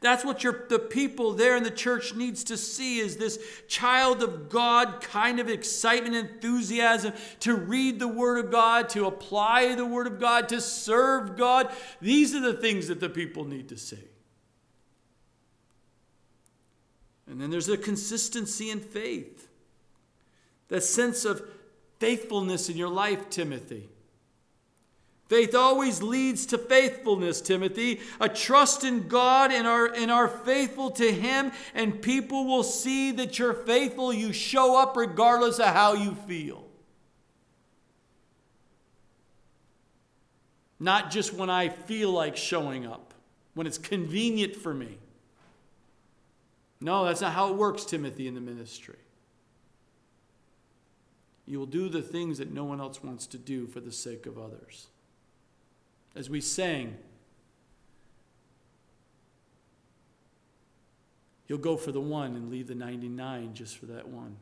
That's 0.00 0.24
what 0.24 0.44
your, 0.44 0.66
the 0.68 0.78
people 0.78 1.32
there 1.32 1.56
in 1.56 1.62
the 1.62 1.70
church 1.70 2.14
needs 2.14 2.44
to 2.44 2.56
see 2.56 2.98
is 2.98 3.16
this 3.16 3.38
child 3.66 4.22
of 4.22 4.50
God 4.50 5.00
kind 5.00 5.40
of 5.40 5.48
excitement, 5.48 6.14
enthusiasm 6.14 7.14
to 7.40 7.54
read 7.54 7.98
the 7.98 8.08
Word 8.08 8.44
of 8.44 8.50
God, 8.50 8.90
to 8.90 9.06
apply 9.06 9.74
the 9.74 9.86
Word 9.86 10.06
of 10.06 10.20
God, 10.20 10.48
to 10.50 10.60
serve 10.60 11.36
God. 11.36 11.72
These 12.00 12.34
are 12.34 12.40
the 12.40 12.54
things 12.54 12.88
that 12.88 13.00
the 13.00 13.08
people 13.08 13.44
need 13.44 13.68
to 13.70 13.78
see. 13.78 14.04
And 17.26 17.40
then 17.40 17.50
there's 17.50 17.68
a 17.68 17.76
consistency 17.76 18.70
in 18.70 18.80
faith, 18.80 19.48
that 20.68 20.82
sense 20.82 21.24
of 21.24 21.42
faithfulness 21.98 22.68
in 22.68 22.76
your 22.76 22.90
life, 22.90 23.30
Timothy. 23.30 23.88
Faith 25.28 25.56
always 25.56 26.02
leads 26.02 26.46
to 26.46 26.58
faithfulness, 26.58 27.40
Timothy. 27.40 28.00
A 28.20 28.28
trust 28.28 28.84
in 28.84 29.08
God 29.08 29.50
and 29.50 29.66
are, 29.66 29.86
and 29.86 30.10
are 30.10 30.28
faithful 30.28 30.90
to 30.92 31.12
Him, 31.12 31.50
and 31.74 32.00
people 32.00 32.44
will 32.44 32.62
see 32.62 33.10
that 33.12 33.38
you're 33.38 33.52
faithful. 33.52 34.12
You 34.12 34.32
show 34.32 34.80
up 34.80 34.96
regardless 34.96 35.58
of 35.58 35.66
how 35.66 35.94
you 35.94 36.14
feel. 36.14 36.64
Not 40.78 41.10
just 41.10 41.32
when 41.32 41.50
I 41.50 41.70
feel 41.70 42.12
like 42.12 42.36
showing 42.36 42.86
up, 42.86 43.12
when 43.54 43.66
it's 43.66 43.78
convenient 43.78 44.54
for 44.54 44.74
me. 44.74 44.98
No, 46.80 47.04
that's 47.04 47.22
not 47.22 47.32
how 47.32 47.50
it 47.50 47.56
works, 47.56 47.84
Timothy, 47.84 48.28
in 48.28 48.34
the 48.34 48.40
ministry. 48.40 48.98
You 51.46 51.58
will 51.58 51.66
do 51.66 51.88
the 51.88 52.02
things 52.02 52.38
that 52.38 52.52
no 52.52 52.64
one 52.64 52.80
else 52.80 53.02
wants 53.02 53.26
to 53.28 53.38
do 53.38 53.66
for 53.66 53.80
the 53.80 53.90
sake 53.90 54.26
of 54.26 54.38
others 54.38 54.88
as 56.16 56.30
we 56.30 56.40
sang. 56.40 56.96
You'll 61.46 61.58
go 61.58 61.76
for 61.76 61.92
the 61.92 62.00
one 62.00 62.34
and 62.34 62.50
leave 62.50 62.66
the 62.66 62.74
99 62.74 63.54
just 63.54 63.76
for 63.76 63.86
that 63.86 64.08
one. 64.08 64.36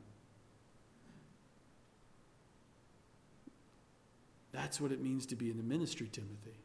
That's 4.53 4.81
what 4.81 4.93
it 4.93 5.03
means 5.03 5.27
to 5.27 5.37
be 5.37 5.51
in 5.51 5.57
the 5.57 5.65
ministry, 5.65 6.09
Timothy. 6.11 6.57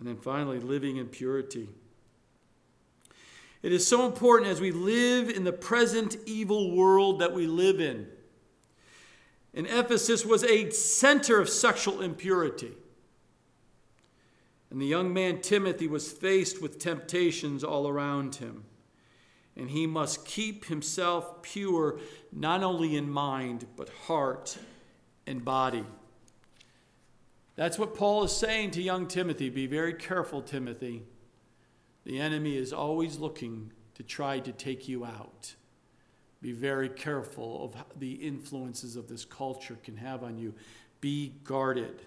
And 0.00 0.08
then 0.08 0.16
finally, 0.16 0.58
living 0.58 0.96
in 0.96 1.06
purity. 1.06 1.68
It 3.62 3.72
is 3.72 3.86
so 3.86 4.06
important 4.06 4.50
as 4.50 4.60
we 4.60 4.72
live 4.72 5.28
in 5.28 5.44
the 5.44 5.52
present 5.52 6.16
evil 6.26 6.74
world 6.74 7.20
that 7.20 7.32
we 7.32 7.46
live 7.46 7.80
in. 7.80 8.08
And 9.54 9.66
Ephesus 9.66 10.24
was 10.24 10.44
a 10.44 10.70
center 10.70 11.40
of 11.40 11.48
sexual 11.48 12.00
impurity. 12.00 12.72
And 14.70 14.80
the 14.80 14.86
young 14.86 15.12
man 15.12 15.40
Timothy 15.40 15.88
was 15.88 16.12
faced 16.12 16.62
with 16.62 16.78
temptations 16.78 17.64
all 17.64 17.88
around 17.88 18.36
him. 18.36 18.64
And 19.56 19.70
he 19.70 19.86
must 19.86 20.24
keep 20.24 20.66
himself 20.66 21.42
pure, 21.42 21.98
not 22.32 22.62
only 22.62 22.96
in 22.96 23.10
mind, 23.10 23.66
but 23.76 23.88
heart 24.06 24.56
and 25.26 25.44
body. 25.44 25.84
That's 27.56 27.78
what 27.78 27.94
Paul 27.94 28.24
is 28.24 28.32
saying 28.32 28.70
to 28.72 28.82
young 28.82 29.08
Timothy. 29.08 29.50
Be 29.50 29.66
very 29.66 29.92
careful, 29.92 30.40
Timothy. 30.40 31.02
The 32.04 32.18
enemy 32.18 32.56
is 32.56 32.72
always 32.72 33.18
looking 33.18 33.72
to 33.96 34.02
try 34.02 34.38
to 34.38 34.52
take 34.52 34.88
you 34.88 35.04
out. 35.04 35.56
Be 36.42 36.52
very 36.52 36.88
careful 36.88 37.64
of 37.64 37.98
the 37.98 38.12
influences 38.12 38.96
of 38.96 39.08
this 39.08 39.24
culture 39.24 39.76
can 39.84 39.96
have 39.98 40.22
on 40.22 40.38
you. 40.38 40.54
Be 41.00 41.34
guarded. 41.44 42.00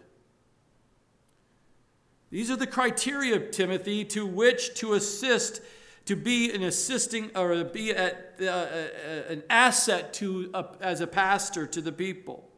These 2.31 2.49
are 2.49 2.55
the 2.55 2.65
criteria, 2.65 3.39
Timothy, 3.51 4.03
to 4.05 4.25
which 4.25 4.73
to 4.79 4.93
assist, 4.93 5.61
to 6.05 6.15
be 6.15 6.51
an 6.51 6.63
assisting 6.63 7.29
or 7.35 7.63
be 7.63 7.91
a, 7.91 8.15
uh, 8.41 9.29
an 9.29 9.43
asset 9.51 10.13
to 10.15 10.51
as 10.81 10.99
a 10.99 11.05
pastor 11.05 11.67
to 11.67 11.79
the 11.79 11.91
people. 11.91 12.49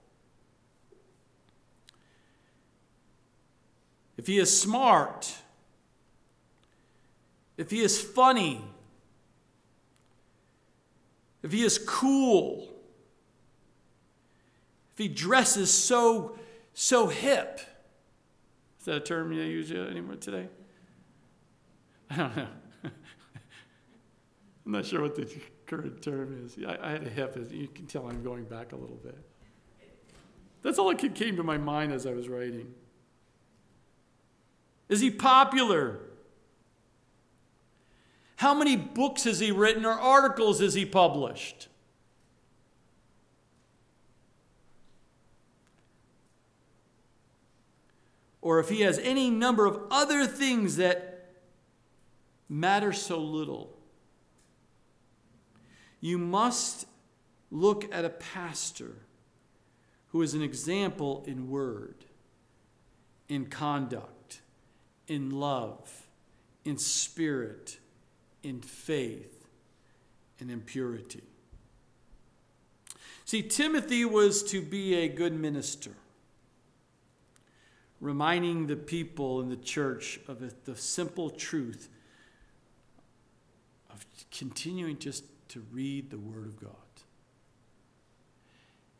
If 4.17 4.27
he 4.27 4.37
is 4.37 4.57
smart, 4.57 5.35
if 7.57 7.69
he 7.69 7.81
is 7.81 8.01
funny, 8.01 8.63
if 11.45 11.51
he 11.51 11.63
is 11.63 11.77
cool, 11.77 12.67
if 14.93 14.97
he 14.97 15.07
dresses 15.07 15.71
so, 15.71 16.39
so 16.73 17.05
hip. 17.05 17.61
Is 18.79 18.85
that 18.85 18.95
a 18.95 18.99
term 18.99 19.31
you 19.31 19.43
use 19.43 19.71
anymore 19.71 20.15
today? 20.15 20.47
I 22.09 22.15
don't 22.15 22.35
know. 22.35 22.47
I'm 24.65 24.71
not 24.71 24.87
sure 24.87 25.03
what 25.03 25.13
the 25.15 25.31
current 25.67 26.01
term 26.01 26.43
is. 26.43 26.57
I, 26.67 26.79
I 26.81 26.89
had 26.89 27.05
a 27.05 27.09
hip. 27.09 27.37
You 27.51 27.67
can 27.67 27.85
tell 27.85 28.07
I'm 28.07 28.23
going 28.23 28.45
back 28.45 28.71
a 28.71 28.75
little 28.75 28.97
bit. 28.97 29.17
That's 30.63 30.79
all 30.79 30.89
that 30.89 31.13
came 31.13 31.35
to 31.35 31.43
my 31.43 31.59
mind 31.59 31.91
as 31.91 32.07
I 32.07 32.13
was 32.13 32.27
writing. 32.27 32.73
Is 34.89 34.99
he 34.99 35.11
popular? 35.11 35.99
How 38.37 38.53
many 38.53 38.75
books 38.75 39.23
has 39.23 39.39
he 39.39 39.51
written 39.51 39.85
or 39.85 39.91
articles 39.91 40.59
has 40.59 40.73
he 40.73 40.85
published? 40.85 41.67
or 48.45 48.59
if 48.59 48.69
he 48.69 48.81
has 48.81 48.99
any 48.99 49.31
number 49.31 49.65
of 49.65 49.81
other 49.89 50.27
things 50.27 50.75
that 50.75 51.31
matter 52.47 52.93
so 52.93 53.17
little, 53.17 53.75
you 55.99 56.19
must 56.19 56.85
look 57.49 57.91
at 57.91 58.05
a 58.05 58.09
pastor 58.09 58.97
who 60.09 60.21
is 60.21 60.35
an 60.35 60.43
example 60.43 61.23
in 61.25 61.49
word, 61.49 62.05
in 63.27 63.47
conduct, 63.47 64.41
in 65.07 65.31
love, 65.31 66.05
in 66.63 66.77
spirit, 66.77 67.79
in 68.45 68.61
faith, 68.61 69.47
and 70.39 70.51
in 70.51 70.61
purity. 70.61 71.23
See, 73.25 73.41
Timothy 73.41 74.05
was 74.05 74.43
to 74.51 74.61
be 74.61 74.93
a 74.93 75.07
good 75.07 75.33
minister, 75.33 75.91
reminding 77.99 78.67
the 78.67 78.75
people 78.75 79.41
in 79.41 79.49
the 79.49 79.55
church 79.55 80.19
of 80.27 80.43
the 80.65 80.75
simple 80.75 81.31
truth 81.31 81.89
of 83.91 84.05
continuing 84.29 84.99
just 84.99 85.23
to 85.49 85.63
read 85.71 86.11
the 86.11 86.19
Word 86.19 86.45
of 86.45 86.61
God. 86.61 86.71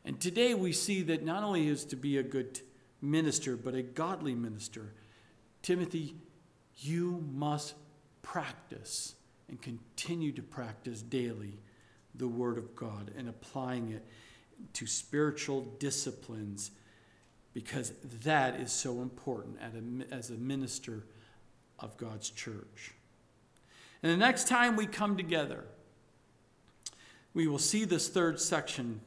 And 0.04 0.20
today 0.20 0.56
we 0.56 0.72
see 0.72 1.04
that 1.04 1.24
not 1.24 1.43
only 1.43 1.68
is 1.68 1.86
to 1.86 1.96
be 1.96 2.18
a 2.18 2.24
good 2.24 2.62
minister, 3.02 3.56
but 3.56 3.76
a 3.76 3.84
godly 3.84 4.34
minister. 4.34 4.93
Timothy, 5.62 6.16
you 6.78 7.24
must 7.32 7.76
practice 8.22 9.14
and 9.50 9.62
continue 9.62 10.32
to 10.32 10.41
practice 10.41 11.02
daily 11.02 11.60
the 12.16 12.28
Word 12.28 12.58
of 12.58 12.76
God 12.76 13.12
and 13.18 13.28
applying 13.28 13.91
it 13.91 14.06
to 14.74 14.88
spiritual 14.88 15.62
disciplines 15.80 16.72
because 17.54 17.93
that 18.24 18.60
is 18.60 18.72
so 18.72 19.02
important 19.02 19.58
as 20.12 20.30
a 20.30 20.34
minister 20.34 21.04
of 21.80 21.96
God's 21.98 22.30
church. 22.30 22.93
And 24.04 24.12
the 24.12 24.18
next 24.18 24.48
time 24.48 24.76
we 24.76 24.86
come 24.86 25.18
together, 25.18 25.66
we 27.34 27.48
will 27.48 27.60
see 27.60 27.86
this 27.86 28.08
third 28.10 28.39
section 28.39 29.02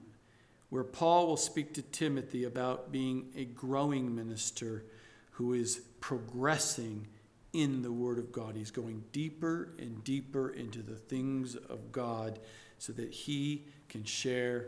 where 0.71 0.85
Paul 0.85 1.27
will 1.27 1.37
speak 1.37 1.75
to 1.75 1.83
Timothy 1.83 2.45
about 2.45 2.93
being 2.93 3.29
a 3.37 3.45
growing 3.45 4.15
minister 4.15 4.85
who 5.33 5.55
is 5.55 5.81
progressing 6.01 7.07
in 7.53 7.83
the 7.83 7.93
Word 7.93 8.19
of 8.19 8.33
God. 8.33 8.57
He's 8.57 8.71
going 8.71 9.05
deeper 9.13 9.75
and 9.79 10.03
deeper 10.05 10.51
into 10.51 10.83
the 10.83 10.97
things 10.97 11.57
of 11.57 11.93
God 11.93 12.39
so 12.79 12.93
that 12.93 13.11
he 13.11 13.65
can 13.89 14.05
share 14.05 14.67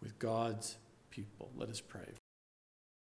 with 0.00 0.18
God's 0.18 0.76
people. 1.10 1.50
Let 1.56 1.70
us 1.70 1.80
pray. 1.80 2.17